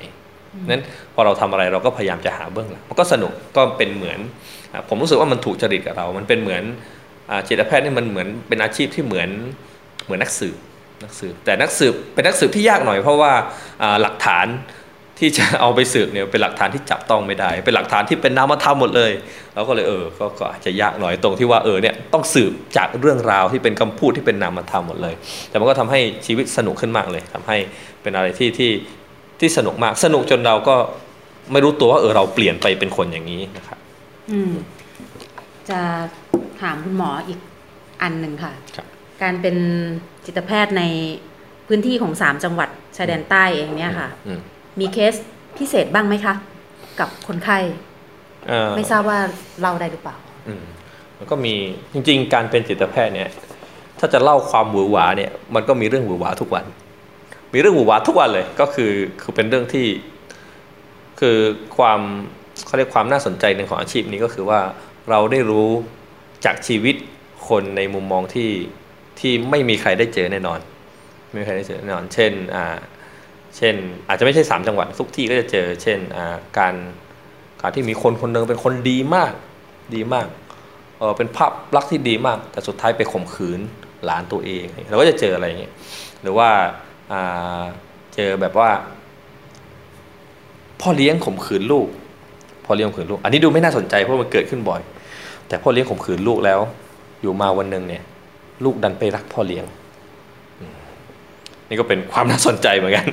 [0.70, 0.82] นั้น
[1.14, 4.18] พอเราทำอะไรเราก็พยายามจะหาเบื้องหลังมันก็สนุกก็เป็นเหมือน
[4.88, 6.62] ผมรู้สึกว่ามันถูกจริตกับเรา มันเป็นเหมือน
[7.48, 9.28] จิตแพทย์นี่มันเหมือนเป็นอาชีพที่เหมือน
[10.04, 10.56] เหมือนนักสืบ
[11.04, 13.32] นักสืบแต่นักสืบเป็นนักสืบที่ยากหน่อยเพราะว่า
[14.02, 14.46] หลักฐาน
[15.22, 19.12] ที่จะเอาไปสืบเนี่ยเป็นหลักฐานที่จับต้องไม่ได้ เป็นหลักฐานที่เป็นนามธรรมหมดเลย
[19.54, 20.04] เราก็เลยเออ
[20.38, 25.14] ก็อาจจะยากหน่อยตรงที่ว่าเออเนี่ยต้องสืบจากเรื่องราวที่เป็นคำพูดที่เป็นนามธรรมหมดเลย
[25.48, 27.56] แต่มันก็ทำให้ชีวิตสนุกขึ้นมากเลยทำให้
[28.02, 28.70] เป็นอะไรที่ที่
[29.40, 30.76] ที่สนุกมากสนุกจนเราก็
[31.52, 33.78] ไม่รู้ตัวว่าเออเราเปลี่ยนไปเป็นคนอย่างนี้นะครับ
[34.30, 34.52] อืม
[35.70, 35.80] จะ
[36.60, 37.38] ถามคุณหมออีก
[38.02, 38.78] อันหนึ่งค่ะค
[39.22, 39.56] การเป็น
[40.26, 40.82] จิตแพทย์ใน
[41.68, 44.08] พื้นที่ของสามจังหวัดชายแดนใต้เองเนี่ยค่ะ
[44.80, 45.14] มีเคส
[45.58, 46.34] พิเศษบ้างไหมคะ
[47.00, 47.58] กับคนไข้
[48.76, 49.18] ไม่ทราบว่า
[49.60, 50.16] เล่าได้หรือเปล่า
[51.18, 51.54] มันก็มี
[51.92, 53.30] จริง ๆ การเป็นจิตแพทย์เนี่ย
[53.98, 56.64] ถ้าจะเล่าความหวือหวาเนี่ย มันก็มีเรื่องหวือหวาทุกวัน
[57.52, 58.92] มีเรื่องหวือหวาทุกวันเลยก็คือ
[59.22, 59.86] คือเป็นเรื่องที่
[61.20, 61.36] คือ
[61.76, 62.00] ความ
[62.66, 64.60] เขาเรียกความน่าสนใจหนึ่งของอาชีพนี้ก็คือว่า
[65.10, 65.68] เราได้รู้
[66.44, 66.96] จากชีวิต
[67.48, 68.50] คนในมุมมองที่
[69.20, 70.60] ที่ไม่มีใครได้เจอแน่นอน
[71.30, 72.76] ไม่มีใครได้เจอแน่นอน เช่นอ่า
[73.56, 73.74] เช่น
[74.08, 75.98] อาจจะไม่ใช่สามจังหวัดทุกที่ก็จะเจอ เช่น
[76.58, 76.74] การ
[77.60, 79.32] การที่มีคนคนหนึ่งเป็นคนดีมาก
[79.94, 80.26] ดีมาก
[80.98, 83.60] เออเป็นภาพลักษณ์ที่ดีมาก แต่สุดท้ายไปข่มขืน
[84.04, 85.72] หลานตัวเองเราก็จะเจออะไรอย่างเงี้ย
[86.22, 86.48] หรือว่า
[87.12, 87.62] อ่า
[88.14, 88.70] เจอแบบว่า
[90.80, 91.88] พ่อเลี้ยงข่มขืนลูก
[92.64, 94.80] พ่อเลี้ยงข่มขืนลูก อันนี้ดูไม่น่าสนใจเพราะมันเกิดขึ้นบ่อย
[95.48, 96.60] แต่พ่อเลี้ยงข่มขืนลูกแล้ว
[97.20, 98.02] อยู่มาวันหนึ่งเนี่ย
[98.64, 99.64] ลูกดันไปรักพ่อเลี้ยง
[101.72, 103.06] นี่ก็เป็นความน่าสนใจเหมือนกัน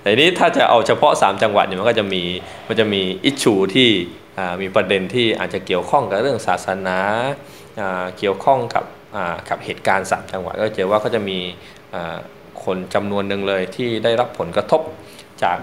[0.00, 2.22] แต่นี้ถ้าจะเอาเฉพาะ 3 จังหวัดเนี่ยมันก็จะมี
[2.68, 3.88] มันจะมีอิชูที่
[4.62, 6.98] มีประเด็นที่อาจจะเกี่ยวข้องกับเรื่องศาสนา
[8.18, 8.84] เกี่ยวข้องกับ
[9.48, 11.38] กับเหตุการณ์ 3 จังหวัดก็เจอว่าก็จะมี
[12.64, 14.80] คนจำนวนหนึ่งเลยที่ได้รับผลกระทบ
[15.42, 15.58] จาก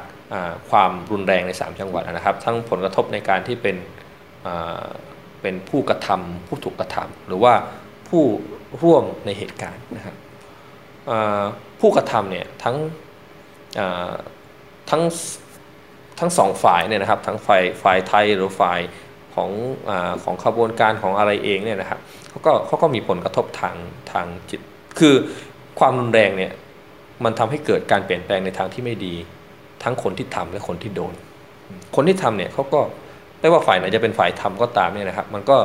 [0.70, 3.78] ความรุนแรงใน 3 จังหวัดนะครับ ทั้งผลกระทบในการที่เป็น
[5.42, 7.54] เป็นผู้กระทำผู้ถูกกระทำหรือว่า
[8.10, 8.24] ผู้
[8.84, 10.16] ร่วมในเหตุการณ์นะครับ
[11.80, 12.76] ผู้กระทำเนี่ยทั้ง
[14.90, 15.02] ทั้ง
[16.20, 18.80] ทั้งสองฝ่ายเนี่ยนะครับทั้งฝ่ายฝ่ายไทยหรือฝ่าย
[19.36, 19.50] ของ
[19.90, 19.92] อ
[20.24, 22.00] ของขบวนการของอะไรเองเนี่ยนะครับ
[22.30, 23.76] เขาก็เขาก็มีผลกระทบทาง
[24.12, 24.62] ทางจิต
[25.00, 25.14] คือ
[25.80, 26.52] ความรุนแรงเนี่ย
[27.24, 29.14] มันทำให้เกิดการเปลี่ยนแปลงในทางที่ไม่ดี
[29.84, 31.14] ทั้งคนที่ทำและคนที่โดน
[31.96, 32.82] คนที่ทำเนี่ยเขาก็
[33.42, 35.56] ไม่ว่าฝ่ายไหนจะเป็นฝ่ายทำก็ตามเนี่ยนะครับ มันก็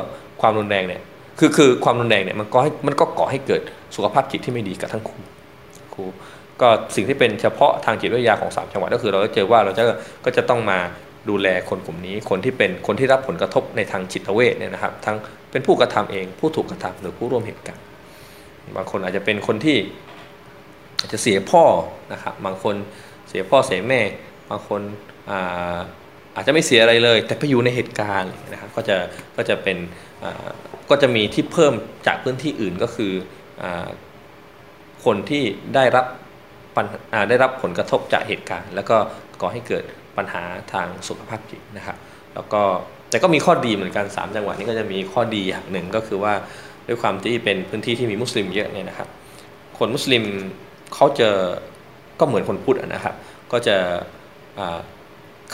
[0.41, 1.01] ความรุนแรงเนี่ย
[1.39, 3.61] คือคือความรุนแรงเนี่ยมันก็ให้มันก็ก่อให้เกิด
[3.95, 5.21] สุขภาพจิตที่ไม่ดีกับทั้งคู่
[5.95, 6.05] ครู
[6.61, 9.83] ก็สิ่งที่เป็นเฉพาะทางจิตวิทยาของสามจังหวัดก็คือเราก็เจอว่าเราจะ
[10.25, 10.79] ก็จะต้องมา
[11.29, 15.17] ดูแลคนกลุ่มนี้ คนที่เป็นคนที่รับผลกระทบในทางจิตเวชเนี่ยนะครับ ทั้ง
[15.51, 17.83] เป็นผู้กระทำเองผู้ถูกกระทำหรือผู้ร่วมเหตุการณ์
[18.75, 19.77] บางคนอาจจะเป็นคนที่
[20.99, 21.63] อาจจะเสียพ่อ
[22.13, 22.75] นะครับบางคน
[23.29, 24.01] เสียพ่อเสียแม่
[24.49, 24.81] บางคน
[25.29, 25.77] อา
[26.35, 28.97] อาจจะไม่เสียอะไรเลย แต่ไปอยู่ในเหตุการณ์นะครับก็จะ
[29.37, 29.77] ก็จะเป็น
[30.89, 31.73] ก็จะมีที่เพิ่ม
[32.07, 33.11] จากพื้นที่อื่นก็คือ
[33.61, 33.65] อ
[35.05, 35.43] คนที่
[35.75, 36.05] ได้รับ
[37.29, 38.97] ได้รับผลกระทบจากเหตุการณ์ แล้วก็
[39.41, 39.83] ก่อให้เกิด
[40.17, 40.43] ปัญหา
[40.73, 41.97] ทางสุขภาพจิตนะครับ
[42.35, 42.61] แล้วก็
[43.09, 46.33] แต่ก็มีข้อดีเหมือนกัน 3 จังหวัดนี้ก็จะมีข้อดีอย่างหนึ่งก็คือว่า
[46.87, 49.07] ด้วยความที่เป็นพื้นที่ที่มีมุสลิมเยอะเนี่ยนะครับ
[49.77, 50.23] คนมุสลิม
[50.93, 51.29] เขาจะ
[52.19, 53.15] ก็เหมือนคนพุทธนะครับ
[53.51, 53.75] ก็จะ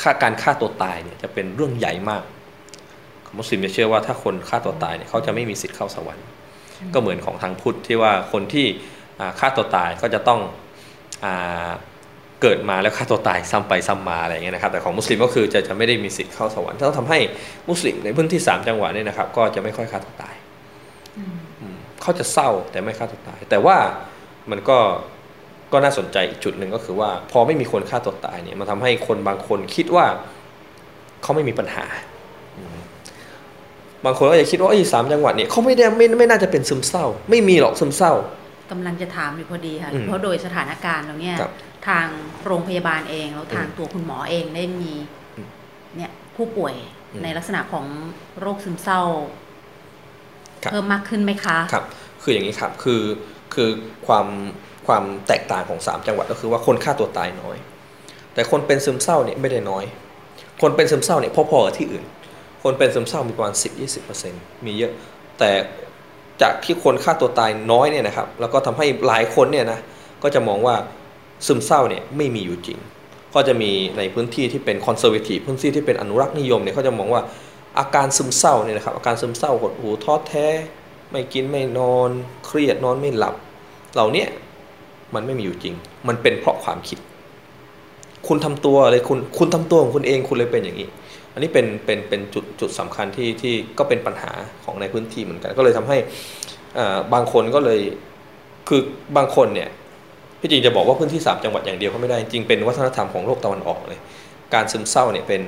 [0.02, 2.24] ค่าการฆ่าตัวตายเนี่ยจะเป็นเรื่องใหญ่มาก
[3.38, 6.26] มุสลิมจะเชื่อว่าถ้าคนฆ่าตัวตายเนี่ยเขาจะไม่มีสิทธิ์เข้าสวรรค์
[6.94, 8.68] ก็เหมือนของทางพุทธที่ว่าคนที่
[9.40, 10.40] ฆ่าตัวตายก็จะต้อง
[11.26, 11.28] อ
[12.42, 17.20] เกิดมาแล้วฆ่าตัวตายซ้ำไปซ้ำมาอะไรเงี้ยนะครับแต่ของมุสลิมก็คือจะจะไม่ได้มีสิทธิ์เข้าสวรรค์ต้องทำให้
[17.70, 20.36] มุสลิมในพื้นที่ 3 จังหวัดเนี่ยนะครับ ก็จะไม่ค่อยฆ่าตัวตาย
[21.18, 23.78] อืมเขาจะเศร้าแต่ไม่ฆ่าตัวตาย แต่ว่า
[24.52, 24.78] มันก็
[25.72, 30.06] ก็น่าสนใจอีกจุดหนึ่งก็คือว่า พอไม่มีคนฆ่าตัวตายเนี่ยมันทำให้คนบางคนคิดว่า
[31.22, 31.86] เขาไม่มีปัญหา
[32.58, 32.80] อืม
[34.06, 38.14] บางคนก็จะคิดว่าไอ้สามจังหวัดเนี่ยเขาไม่ได้ไม่ไม่น่าจะเป็นซึมเศร้า ไม่มีหรอกซึมเศร้า
[38.72, 41.54] กำลังจะถามอยู่พอดีค่ะอืมเพราะโดยสถานการณ์เราเนี่ยครับ
[41.88, 42.08] ทาง
[42.46, 44.94] โรงพยาบาลเองแล้วทางอืมตัวคุณหมอเองได้มี
[45.38, 45.48] อืม
[45.98, 46.74] เนี่ยผู้ป่วย
[47.14, 47.86] อืมในลักษณะของ
[48.40, 49.02] โรคซึมเศร้า
[50.64, 51.86] ครับเพิ่มมากขึ้นไหมคะ ครับ
[52.22, 53.02] คืออย่างนี้ครับ คือ
[53.54, 53.70] คือ
[54.08, 54.28] ความ
[54.88, 57.58] ความแตกต่างของ 3 จังหวัดก็คือว่าคนฆ่าตัวตายน้อย
[58.34, 59.86] แต่คนเป็นซึมเศร้าเนี่ยไม่ได้น้อย
[60.62, 62.04] คนเป็นซึมเศร้าเนี่ยพอๆกับที่อื่น
[62.64, 63.54] คนเป็นซึมเศร้ามีประมาณ
[64.10, 64.92] 10-20%มีเยอะ
[65.40, 65.52] แต่
[66.42, 69.80] จากที่คนฆ่าตัวตายน้อยเนี่ยนะครับ แล้วก็ทำให้หลายคนเนี่ยนะ
[70.24, 70.76] ก็จะมองว่า
[71.48, 72.80] ซึมเศร้าเนี่ยไม่มีอยู่จริง
[73.34, 77.22] ก็จะมีในพื้นที่ที่เป็นคอนเซอร์เวทีฟพื้นที่ที่เป็นอนุรักษ์นิยมเนี่ยเขาจะมองว่า
[77.80, 80.48] อาการซึมเศร้าเนี่ยนะครับอาการซึมเศร้าหดหูท้อแท้
[81.12, 82.10] ไม่กินไม่นอน
[82.46, 83.36] เครียดนอนไม่หลับ
[83.94, 84.26] เหล่านี้
[85.14, 85.76] มันไม่มีอยู่จริง
[86.08, 86.98] มันเป็นเพราะความคิด
[88.28, 90.88] คุณทำตัวเลยคุณคุณทำตัวของคุณเองคุณเลยเป็นอย่างนี้
[91.34, 94.32] อันนี้เป็นเป็นเป็นจุดจุดสำคัญที่ที่ก็เป็นปัญหา
[94.64, 95.98] ของในพื้นที่เหมือนกัน ก็เลยทำให้
[96.78, 97.80] อ่าบางคนก็เลย
[98.70, 98.82] คือ
[99.18, 99.70] บางคนเนี่ย
[100.42, 104.00] ที่จริงจะบอกว่าพื้นที่สามจังหวัดอย่างเดียวก็ไม่ได้จริงเป็นวัฒนธรรมของโลกตะวันออกเลย
[104.54, 105.42] การซึมเศร้าเนี่ยเป็น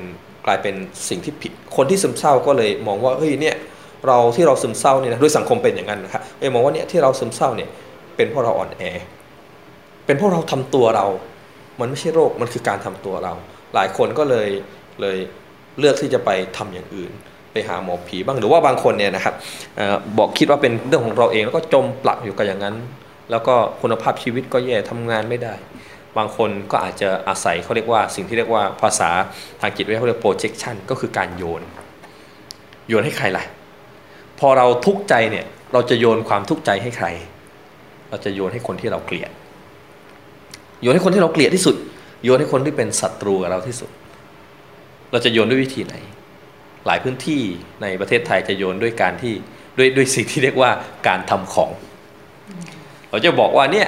[0.46, 0.76] กลายเป็น
[1.10, 3.56] สิ่งที่ผิด คนที่ซึมเศร้าก็เลยมองว่าเฮ้ยเนี่ย
[4.08, 7.70] เราที่เราซึมเศร้าเนี่ยนะด้วยสังคมเป็นอย่างนั้นนะครับเอ้ยมองว่าเนี่ยที่เราซึมเศร้าเนี่ย
[8.16, 8.84] เป็นเพราะเราอ่อนแอ
[10.06, 11.06] เป็นเพราะเราทำตัวเรา
[11.80, 13.34] มันไม่ใช่โรคมันคือการทำตัวเรา
[13.76, 14.50] หลายคนก็เลย
[15.02, 15.18] เลย
[15.80, 17.12] เลือกที่จะไปทำอย่างอื่น
[17.52, 19.36] ไปหาหมอผีบ้างหรือว่าบางคนเนี่ยนะครับ
[19.80, 22.76] ออบอกคิดว่าเป็นเรื่องของเราเองแล้วก็จมปลักอยู่กับอย่างนั้น
[23.32, 25.54] แล้วก็คุณภาพชีวิตก็แย่ทำงานไม่ได้
[26.18, 29.10] บางคนก็อาจจะอาศัยเขาเรียกว่าสิ่งที่เรียกว่าภาษา
[29.62, 31.62] ทางจิตวิทยาเขาเรียก projection ก็คือการโยน
[32.90, 33.44] โยนให้ใครล่ะ
[34.40, 37.08] พอเราทุกข์ใจเนี่ยเราจะโยนความทุกข์ใจให้ใคร
[38.10, 39.32] เราจะโยนให้คนที่เราเกลียด
[40.82, 41.76] โยนให้คนที่เราเกลียดที่สุด
[42.24, 43.90] โยนให้คนที่เป็นศัตรูกับเราที่สุด
[45.14, 45.95] เราจะโยนด้วยวิธีไหน
[46.86, 47.41] หลายพื้นที่
[47.82, 49.34] ในประเทศไทยจะโยนด้วยการที่
[49.78, 50.72] ด้วยด้วยสิ่งที่เรียกว่า
[51.07, 51.70] การทำของ
[53.09, 53.88] เราจะบอกว่าเนี่ย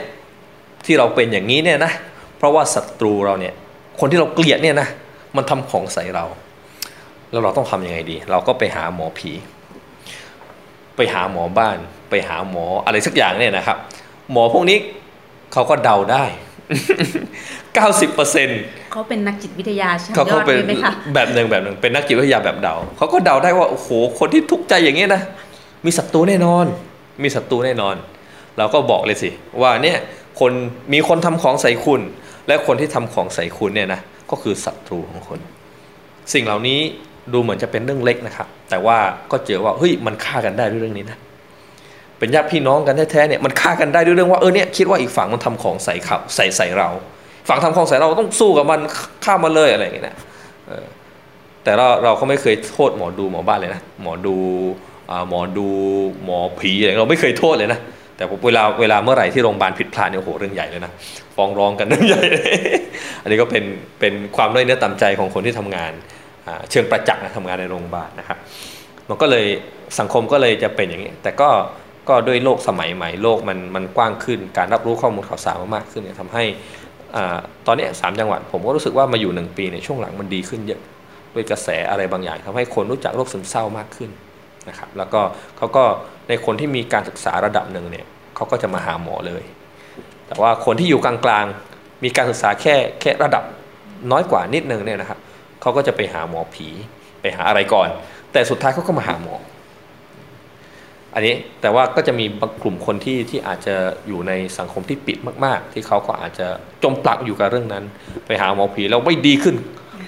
[0.85, 1.91] ที่เราเป็นอย่างนี้เนี่ยนะ
[2.37, 3.53] เพราะว่าศัตรูเราเนี่ย
[3.99, 4.87] คนที่เราเกลียดเนี่ยนะ
[5.35, 6.25] มันทำของใส่เรา
[7.31, 9.31] แล้วเราต้องทำยังไงดี เราก็ไปหาหมอผี
[10.95, 11.77] ไปหาหมอบ้าน
[12.09, 13.77] ไปหาหมออะไรสักอย่างเนี่ยนะครับ
[14.31, 14.77] หมอพวกนี้
[15.53, 16.25] เขาก็เดาได้
[16.65, 18.61] 90%เปอร์เซ็นต์
[18.91, 23.89] เขาเป็นนักจิตวิทยาชั้นเขายเขาอดเป็นเลยไหมคะแบบหนึ่งแบบหนึ่งเป็นนักจิตวิทยาแบบเดาเขาก็เดาได้ว่าโอ้โห
[24.19, 25.21] คนที่ทุกข์ใจอย่างนี้ยนะ
[25.85, 26.65] มีศัตรูแน่นอน
[27.23, 27.95] มีศัตรูแน่นอน
[28.57, 29.29] เราก็บอกเลยสิ
[29.61, 29.97] ว่าเนี่ย
[30.39, 30.51] คน
[30.93, 32.01] มีคนทำของใส่คุณ
[32.47, 34.01] และคนที่ทำของใส่คุณเนี่ยนะ
[34.31, 35.39] ก็คือศัตรูของคน
[36.33, 36.79] สิ่งเหล่านี้
[37.33, 38.97] ดูเหมือนจะเป็นเรื่องเล็กนะครับ แต่ว่า
[39.31, 41.17] ก็เจอว่าเฮ้ยมันฆ่ากันได้ด้วยเรื่องนี้นะ
[42.19, 46.89] เป็นญาติพี่น้องกันแท้ๆเนี่ยมันฆ่ากันได้ด้วยเรื่องว่าเออเนี่ยคิดว่าอีกฝั่งมันทำของใส่เขาใส่ใส่เรา
[47.47, 48.79] ฝั่งทำของใส่เราต้องสู้กับมัน
[49.25, 50.15] ฆ่ามันเลยอะไรอย่างเงี้ยนะ
[51.63, 54.35] แต่เราเราก็ไม่เคยโทษหมอดูหมอบ้านเลยนะหมอดู
[55.11, 55.67] อ่าหมอดู
[56.23, 57.79] หมอผีอะไรเราไม่เคยโทษเลยนะ
[58.17, 60.91] แต่เวลาเวลาเมื่อไหร่ที่โรงพยาบาลผิดพลาดเนี่ยโอ้โหเรื่องใหญ่เลยนะ
[61.35, 62.53] ฟ้องร้องกันเรื่องใหญ่เลย
[63.21, 63.63] อันนี้ก็เป็น
[63.99, 65.91] เป็นความด้อยเนื้อต่ำใจของคนที่ทำงาน
[66.71, 68.37] เชิงประจักษ์นะทำงานในโรงพยาบาลนะครับ
[69.09, 69.45] มันก็เลย
[69.99, 71.49] สังคมก็เลยจะเป็นอย่างนี้ แต่ก็
[72.09, 76.43] ก็ด้วยโลกสมัยใหม่โลกมันมันกว้างขึ้น การรับรู้ข้อมูลข่าวสารมากขึ้นเนี่ยทำให้
[77.15, 77.17] อ
[77.67, 80.81] ตอนนี้สามจังหวัดผมก็รู้สึกว่ามาอยู่หนึ่งปีในยช่วงหลังมันดีขึ้นเยอะ
[81.33, 84.09] ด้วยกระแสอะไรบางอย่างทำให้คนรู้จักโรคซึมเศร้ามากขึ้น
[84.69, 85.21] นะครับแล้วก็
[85.57, 85.83] เขาก็
[86.29, 89.43] ในคนที่มีการศึกษาระดับหนึ่งเนี่ยเขาก็จะมาหาหมอเลย
[90.27, 93.43] แต่ว่าคนที่อยู่กลางๆมีการศึกษาแค่แค่ระดับ
[94.11, 95.19] น้อยกว่านิดนึงเนี่ยนะครับ
[95.61, 96.67] เขาก็จะไปหาหมอผี
[97.21, 97.87] ไปหาอะไรก่อน
[98.31, 99.35] แต่สุดท้ายเขาก็มาหาหมอ
[101.15, 103.75] อันนี้แต่ว่าก็จะมีบางกลุ่มคนที่ที่อาจจะ
[104.07, 106.47] อยู่ในสังคมที่ปิดมาก ๆ ที่เขาก็อาจจะ
[106.83, 107.83] จมปลักอยู่กับเรื่องนั้น
[108.25, 109.55] ไปหาหมอผีแล้วไม่ดีขึ้น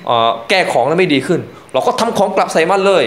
[0.05, 1.41] เอ่อแก้ของแล้วไม่ดีขึ้น
[1.73, 3.05] เราก็ทำของกลับใส่มันเลย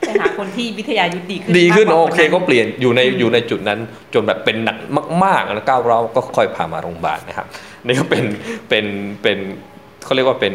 [0.00, 3.78] ไปหาคนที่วิทยายุทธดีขึ้นดีขึ้นมากกว่าโอเคนั้นก็เปลี่ยนอยู่ในอยู่ในจุดนั้น
[4.14, 4.76] จนแบบเป็นหนัก
[5.24, 7.46] มากๆแล้วก้าวเราวก็ค่อยพามาโรงพยาบาลนะครับ
[7.84, 8.24] นี่ก็เป็น
[8.68, 8.86] เป็น
[9.22, 9.38] เป็น
[10.04, 10.54] เขาเรียกว่าเป็น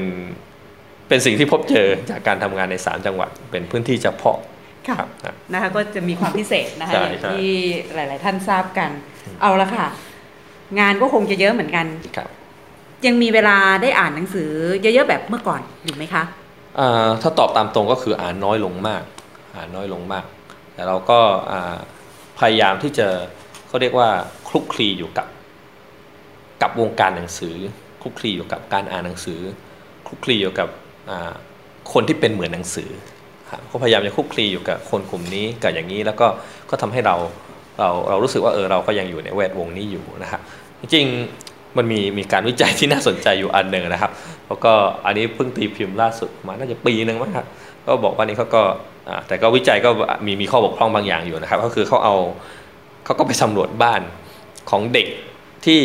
[1.08, 4.38] เป็นสิ่งที่พบเจอจากการทำงานในสามจังหวัด เป็นพื้นที่เฉพาะ
[4.90, 7.50] ค่ะครับนะนะคะก็จะมีความพิเศษนะคะใช่อย่างใช่ที่
[7.96, 8.90] หลาย ๆ ท่านทราบกัน
[9.42, 9.88] เอาละค่ะ
[10.80, 11.86] งานก็คงจะเยอะเหมือนกัน
[12.18, 12.30] ครับ
[13.06, 14.50] ยังมีเวลาได้อ่านหนังสือ
[14.82, 16.24] เยอะ ๆ แบบเมื่อก่อนอยู่ไหมคะ
[16.80, 19.04] อ่าถ้าตอบตามตรงก็คืออ่านน้อยลงมาก
[19.56, 20.26] อ่านน้อยลงมาก
[20.74, 21.20] แต่เราก็
[21.52, 21.78] อ่า
[22.40, 23.08] พยายามที่จะ
[23.68, 24.10] เขาเรียกว่า
[24.48, 25.28] คลุกคลีอยู่กับ
[26.62, 27.56] กับวงการหนังสือ
[28.02, 29.40] คลุลุกคลีอยู่กับการอ่านหนังสือ
[30.08, 30.70] คลุกคลีอยู่กับ
[31.94, 33.17] คนที่เป็นเหมือนหนังสือครับ
[33.72, 36.28] ก็พยายามจะคลุกคลีอยู่กับคนกลุ่มนี้กับอย่างนี้แล้วก็
[36.70, 37.16] ก็ทำให้เรา
[37.80, 40.42] เราเรารู้สึกว่าเออเราก็ยังอยู่ในแวดวงนี้อยู่นะครับ
[40.82, 41.06] จริง
[41.78, 44.12] มันมีมีการวิจัยที่น่าสนใจอยู่อันหนึ่งนะครับ
[44.48, 44.74] แล้วก็
[45.06, 47.46] อันนี้เพิ่งตีพิมพ์ล่าสุดมาน่าจะปีหนึ่งมั้งครับ
[47.86, 48.64] ก็บอกว่านี่เขาก็
[49.28, 49.90] แต่ก็วิจัยก็
[50.26, 52.16] มีมีข้อบกพร่องบางอย่างอยู่นะครับ ก็คือเขาเอา
[53.06, 54.02] เขาก็ไปสำรวจบ้าน
[54.70, 55.08] ของเด็ก
[55.66, 55.80] ที่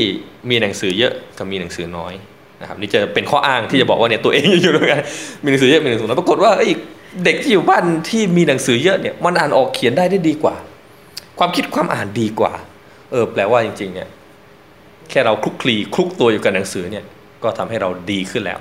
[0.51, 2.13] มีหนังสือเยอะกับมีหนังสือน้อย
[2.61, 5.01] นะครับนี่จะเป็นข้ออ้างที่จะบอกว่าเนี่ยตัวเองอยู่ด้วยกัน
[5.45, 6.53] มีหนังสือเยอะมีหนังสือน้อยปรากฏว่า
[7.25, 10.55] เด็กที่อยู่บ้านที่มีหนังสือเยอะเนี่ยมันอ่านออกเขียนได้ได้ดีกว่า
[11.39, 12.53] ความคิดความอ่านดีกว่า
[13.11, 14.09] เออแปลว่าจริง ๆ เนี่ย
[15.11, 17.05] แค่เราคลุกคลีคลุกตัวอยู่กับหนังสือเนี่ย
[17.43, 18.59] ก็ทำให้เราดีขึ้นแล้ว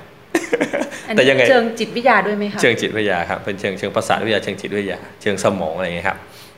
[1.16, 6.18] แต่ยังไงเชิงจิตวิทยาด้วยไหมคะเชิงจิตวิทยาครับเป็นเชิงเชิงภาษาวิทยาเชิงจิตวิทยา เชิงสมองอะไรอย่างเงี้ยครับ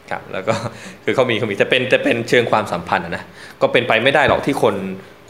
[0.10, 0.54] ครับแล้วก็
[1.04, 3.24] คือเขามีเขามีแต่เป็นแต่เป็นเชิงความสัมพันธ์นะ
[3.62, 4.76] ก็เป็นไปไม่ได้หรอกที่คน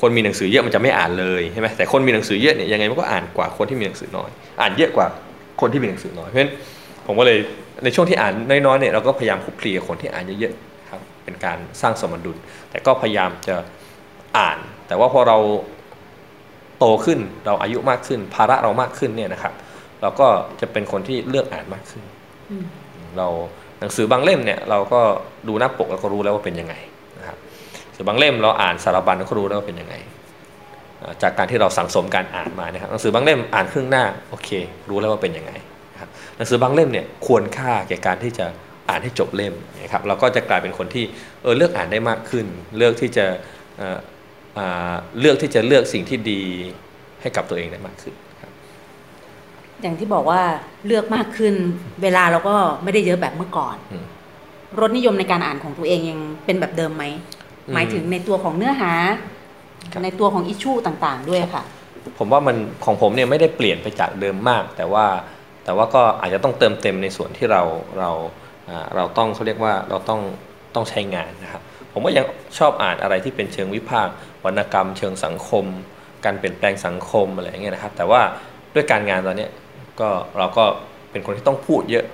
[0.02, 4.30] คนมีหนังสือเยอะมันจะไม่อ่านเลยใช่ไหมแต่คนมีหนังสือเยอะเนี่ยยังไงมันก็อ่านกว่าคนที่มีหนังสือน้อย
[4.62, 5.08] อ่านเยอะกว่า
[5.64, 6.54] คนที่มีหนังสือน้อยเพราะฉะนั้น
[7.06, 7.38] ผมก็เลย
[7.84, 12.38] ในช่วงที่อ่านน้อยๆเนี่ยเราก็พยายามคุกคลีกับคนที่อ่านเยอะๆครับเป็นการสร้างสมดุล
[12.70, 13.56] แต่ก็พยายามจะ
[14.38, 14.58] อ่าน
[14.88, 15.38] แต่ว่าพอเรา
[16.80, 19.54] โตขึ้นเราอายุมากขึ้น ภาระเรามากขึ้นเนี่ยนะครับ
[20.02, 20.28] เราก็
[20.62, 22.04] จะเป็นคนที่เลือกอ่านมากขึ้น
[23.18, 23.28] เรา
[23.80, 25.00] หนังสือบางเล่มเนี่ยเราก็
[25.48, 26.76] ดูหน้าปกแล้วก็รู้แล้วว่าเป็นยังไง
[27.20, 27.38] นะครับ
[27.96, 29.96] สือบางเล่มเราอ่านสารบัญเราก็รู้แล้วว่าเป็นยังไง
[31.22, 34.50] จากการที่เราสังสมการอ่านมานะครับหนังสือบางเล่มอ่านครึ่งหน้าโอเค
[34.90, 35.52] รู้แล้วว่าเป็นยังไง
[36.00, 38.46] ครับหนังสือบางเล่มเนี่ยควรค่าแก่การที่จะ
[38.90, 41.06] อ่านให้จบเล่มนะครับเราก็จะกลายเป็นคนที่
[41.42, 42.46] เออเลือกอ่านได้มากขึ้น
[42.78, 43.26] เลือกที่จะ
[45.20, 46.42] เลือกที่จะเลือกสิ่งที่ดี
[47.22, 48.14] ให้กับตัวเองได้มากขึ้น
[49.82, 50.42] อย่างที่บอกว่า
[50.86, 51.54] เลือกมากขึ้น
[52.04, 53.76] เวลาเราก็ไม่ได้เยอะแบบเมื่อก่อน
[54.80, 57.04] รสนิยมในการอ่านของตัวเองยังเป็นแบบเดิมไหม
[57.74, 58.92] หมายถึงในตัวของเนื้อหา
[60.04, 61.64] ในตัวของอิชชูต่างๆ ด้วยค่ะ
[62.18, 65.06] ผมว่ามันของผมเนี่ยไม่ได้เปลี่ยนไปจากเดิมมาก แต่ว่า
[65.66, 67.62] แต่ว่าก็อาจจะต้องเติมเต็มในส่วนที่เรา
[68.00, 68.12] เรา
[68.96, 70.22] เราต้องเขาเรียกว่าเราต้อง
[70.76, 71.62] ต้องใช้งานนะครับ
[71.94, 72.26] ผมก็ยัง
[72.58, 74.14] ชอบอ่านอะไรที่เป็นเชิงวิพากษ์
[74.46, 75.66] วรรณกรรม เชิงสังคม
[76.26, 78.22] การเปลี่ยนแปลงสังคมอะไรอย่างเงี้ยนะครับ แต่ว่า
[78.74, 79.48] ด้วยการงานตอนนี้
[80.00, 80.66] ก็เราก็
[81.12, 82.06] เป็นคนที่ต้องพูดเยอะ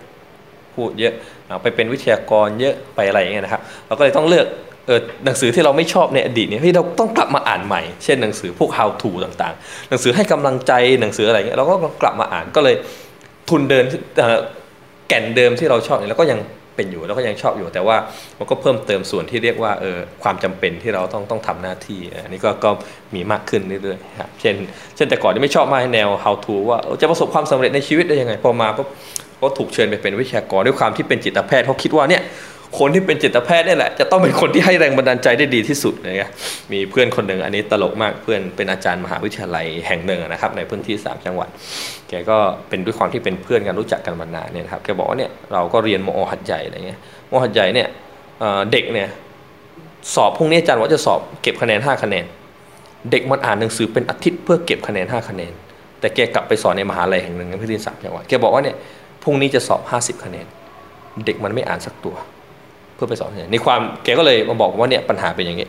[0.76, 1.14] พูดเยอะ
[1.62, 4.69] ไปเป็นวิทยากรเยอะไปอะไรอย่างเงี้ยนะครับ เราก็เลยต้องเลือกเออ
[5.26, 10.72] หนังสือที่เราไม่ชอบในอดีตเนี่ยที่เราต้องกลับมาอ่านใหม่ เช่นหนังสือพวก how to ต่างๆ หนังสือให้กำลังใจ
[11.02, 12.76] หนังสืออะไรเงี้ยเราก็กลับมาอ่านก็เลย
[13.50, 13.86] ทุนเดิน
[15.08, 16.40] แก่นเดิมที่เราชอบเนี่ยเราก็ยัง
[16.76, 17.98] เป็นอยู่แล้วก็ยังชอบอยู่ แต่ว่า
[18.40, 22.70] มันก็เพิ่มเติมส่วนที่เรียกว่าเออความจำเป็นที่เราต้องต้องทำหน้าที่อันนี้ก็ก็
[23.16, 24.56] มีมากขึ้นเรื่อยๆครับเช่น
[24.96, 28.84] เช่นแต่ก่อนที่ไม่ชอบมากแนว how to ว่าจะประสบความสำเร็จในชีวิตได้ยังไงพอมาก็
[29.42, 32.24] ก็ถูกเชิญไปเป็นวิทยากรด้วยความที่เป็นจิตแพทย์เขาคิดว่าเนี่ย
[32.78, 36.30] คนที่เป็นจิตแพทย์นี่แหละ จะต้องเป็นคนที่ให้แรงบันดาลใจได้ดีที่สุดนะครับ
[36.72, 41.50] มีเพื่อนคนหนึ่งอันนี้ตลกมากเพื่อนเป็นอาจารย์มหาวิทยาลัยแห่งหนึ่งนะครับ ในพื้นที่ 3 จังหวัด
[42.10, 42.38] แกก็
[42.70, 47.00] เป็นด้วยความที่เป็นเพื่อนกันรู้จักกันมานานเนี่ยครับแกบอกว่าเนี่ยเราก็เรียนมอหัดใหญ่อะไรเงี้ย
[47.32, 47.88] มอหัดใหญ่เนี่ย
[48.72, 49.08] เด็กเนี่ย
[50.16, 52.26] สอบพรุ่งนี้อาจารย์ว่าจะสอบเก็บคะแนน 5 คะแนน
[53.12, 55.52] เด็กมันอ่านหนังสือเป็นอาทิตย์เพื่อเก็บคะแนน 5 คะแนน
[56.00, 58.76] แต่แกกลับไปสอนในมหาลัยแห่งหนึ่งในพื้นที่สามจังหวัดแกบอกว่าเนี่ย
[59.24, 60.46] พรุ่งนี้จะสอบ 50 คะแนน
[61.26, 62.16] เด็กมันไม่อ่านสักตัว
[63.00, 65.68] พื่อไปสอนในความแกก็เลยมาบอกว่าเนี่ยปัญหาเป็นอย่างนี้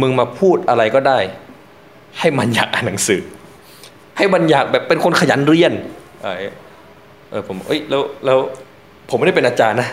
[0.00, 1.18] มึงมาพูดอะไรก็ได้
[2.18, 3.20] ให้มันอยากอ่านหนังสือ
[4.16, 5.72] ให้มันอยากแบบเป็นคนขยันเรียน
[6.22, 6.36] เออ
[7.30, 8.38] เออผมเอ้ยแล้วแล้ว
[9.10, 9.88] ผมไม่ได้เป็นอาจารย์นะ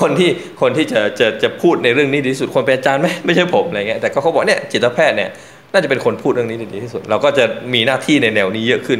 [0.00, 0.30] คนที่
[0.60, 5.30] คนที่จะจะจะพูดในเรื่องนี้ดีสุดคนเป็นอาจารย์ไหมไม่ใช่ผมอะไรเงี้ยแต่เขาบอกเนี่ยจิตแพทย์เนี่ย
[5.76, 8.98] น่าจะเป็นคนพูดเรื่องนี้ดีที่สุด เราก็จะมีหน้าที่ในแนวนี้เยอะขึ้น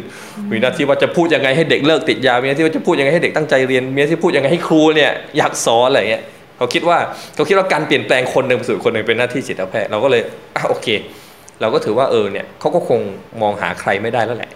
[0.53, 6.23] มีหน้าที่ว่าจะพูดยังไงให้เด็กเลิกติดยา มีหน้าที่ว่าจะพูดยังไงให้เด็กตั้งใจเรียน มีหน้าที่พูดยังไงให้ครูเนี่ยอยากสอนอะไรเงี้ย
[6.57, 6.99] เขาคิดว่า
[7.35, 10.23] เขาคิดว่าการเปลี่ยนแปลงคนหนึ่งสู่คนหนึ่งเป็นหน้าที่จิตแพทย์เราก็เลย
[10.57, 10.87] อะโอเค
[11.61, 13.01] เราก็ถือว่าเออเนี่ยเขาก็คง
[13.43, 14.51] มองหาใครไม่ได้แล้วแหละ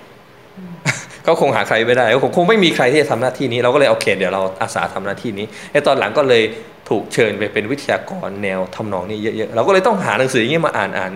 [1.25, 6.43] เขาคงหาใครไม่ได้เขาคงไม่มีใครที่จะทำหน้าที่นี้เราก็เลยโอเคเดี๋ยวเราอาสาทำหน้าที่นี้ในตอนหลังก็เลย
[6.89, 11.11] ถูกเชิญไปเป็นวิทยากรแนวทำนองนี้เยอะๆเราก็เลยต้องหาหนังสืออย่างนี้มาอ่านอ่าน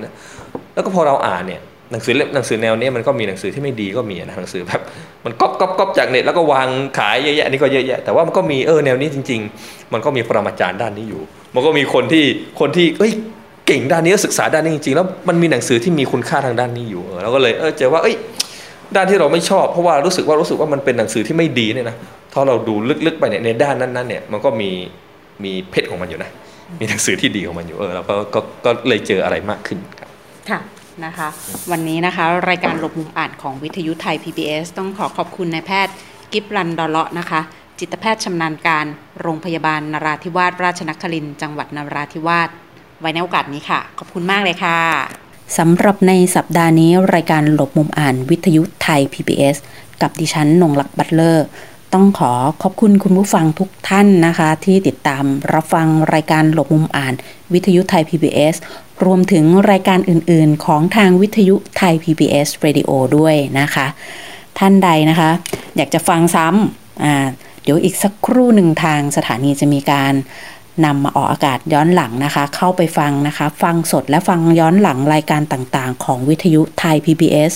[0.75, 1.61] แล้วก็พอเราอ่านเนี่ย
[1.93, 4.81] หนังสือเล่มหนังสือแนวนี้มันก็มีหนังสือที่ไม่ดีก็มีนะหนังสือแบบ
[5.25, 6.69] มันก๊อปก๊อปก๊อปจากเน็ตแล้วก็วาง
[6.99, 11.23] ขายเยอะแยะนี่ก็เยอะแยะแต่ว่ามันก็มีเออแนวนี้จริง ๆ มันก็มีปรมาจารย์ด้านนี้อยู่
[11.55, 12.25] มันก็มีคนที่
[12.61, 13.13] คนที่เอ้ย
[13.67, 18.17] เก่งด้านนี้ศึกษาด้านนี้จริงๆแล้วมันมีหนังสือที่มีคุณค่าทางด้านนี้อยู่เออเราก็เลยเออเจอว่าเอ้ย
[18.97, 21.97] ด้านที่เราไม่ชอบเพราะว่ารู้สึกว่ารู้สึกว่ามันเป็นหนังสือที่ไม่ดีเนี่ยนะ
[22.33, 22.75] ถ้าเราดู
[23.07, 24.71] ลึกๆไปเนี่ยในด้านนั้นๆเนี่ยมันก็มี
[25.45, 26.31] มีเพชรของมันอยู่นะ
[26.81, 28.03] มีหนังสือที่ดีของมันอยู่เออเรา
[28.35, 30.09] ก็ก็เลยเจออะไรมากขึ้นครับ
[30.51, 30.61] ค่ะ
[31.05, 31.29] นะคะ
[31.71, 35.95] วันนี้นะคะรายการหลบมุมอ่านของวิทยุไทย PBS ต้องขอขอบคุณนายแพทย์
[36.33, 37.41] กิฟรันดอเลาะนะคะ
[37.79, 38.87] จิตแพทย์ชำนาญการ
[39.21, 42.49] โรงพยาบาลนราธิวาสราชนครินจังหวัดนราธิวาส
[43.01, 44.79] ไว้ในโอกาสนี้ค่ะ ขอบคุณมากเลยค่ะ
[45.59, 49.57] สำหรับในสัปดาห์นี้รายการหลบมุมอ่านวิทยุไทย PBS
[50.03, 51.47] กับดิฉันนงลักษ์บัตเลอร์
[51.95, 52.33] ต้องขอ
[52.63, 57.15] ขอบคุณคุณผู้ฟังทุกท่านนะคะ ที่ติดตามรับฟังรายการหลบมุมอ่าน
[57.53, 58.55] วิทยุไทย PBS
[59.05, 63.87] รวมถึงรายการอื่นๆ ของทางวิทยุไทย PBS Radio ด้วยนะคะ
[64.59, 65.31] ท่านใดนะคะ
[65.77, 70.15] อยากจะฟังซ้ำเดี๋ยวอีกสักครู่หนึ่งทางสถานีจะมีการ
[70.85, 77.53] นำมาออกอากาศย้อนหลังนะคะ เข้าไปฟังนะคะ ฟังสดและฟังย้อนหลังรายการต่างๆ ของวิทยุไทย PBS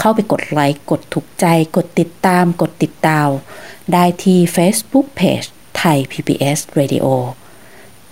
[0.00, 3.28] เข้าไปกดไลค์ กดถูกใจ กดติดตาม กดติดดาว
[3.92, 5.46] ได้ที่ Facebook Page
[5.78, 7.06] ไทย PBS Radio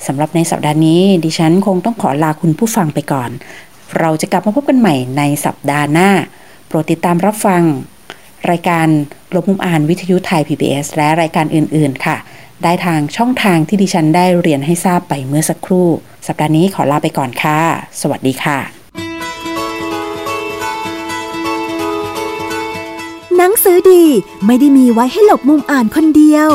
[0.07, 3.31] สำหรับในสัปดาห์นี้ ดิฉันคงต้องขอลาคุณผู้ฟังไปก่อน
[3.99, 6.11] เราจะกลับมาพบกันใหม่ในสัปดาห์หน้า
[6.66, 7.62] โปรดติดตามรับฟัง
[8.51, 8.88] รายการ
[9.34, 12.16] ลบมุมอ่านวิทยุไทย PBS และรายการอื่น ๆ ค่ะ
[12.62, 15.88] ได้ทางช่องทางที่ดิฉันได้เรียนให้ทราบไปเมื่อสักครู่
[16.26, 17.61] สัปดาห์นี้ขอลาไปก่อนค่ะ
[18.01, 18.59] สวัสดีค่ะ
[23.36, 24.05] หนังสือดี
[24.47, 26.51] ไม่ได้มีไว้ให้หลบมุมอ่านคนเดียว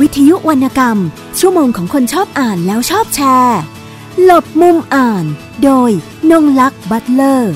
[0.00, 0.98] วิทยุวรรณกรรม
[1.38, 3.60] ชั่วโมงของคนชอบอ่านแล้วชอบแชร์
[4.24, 5.24] หลบมุมอ่าน
[5.64, 5.90] โดย
[6.30, 7.54] นงลักษ์บัตเลอร์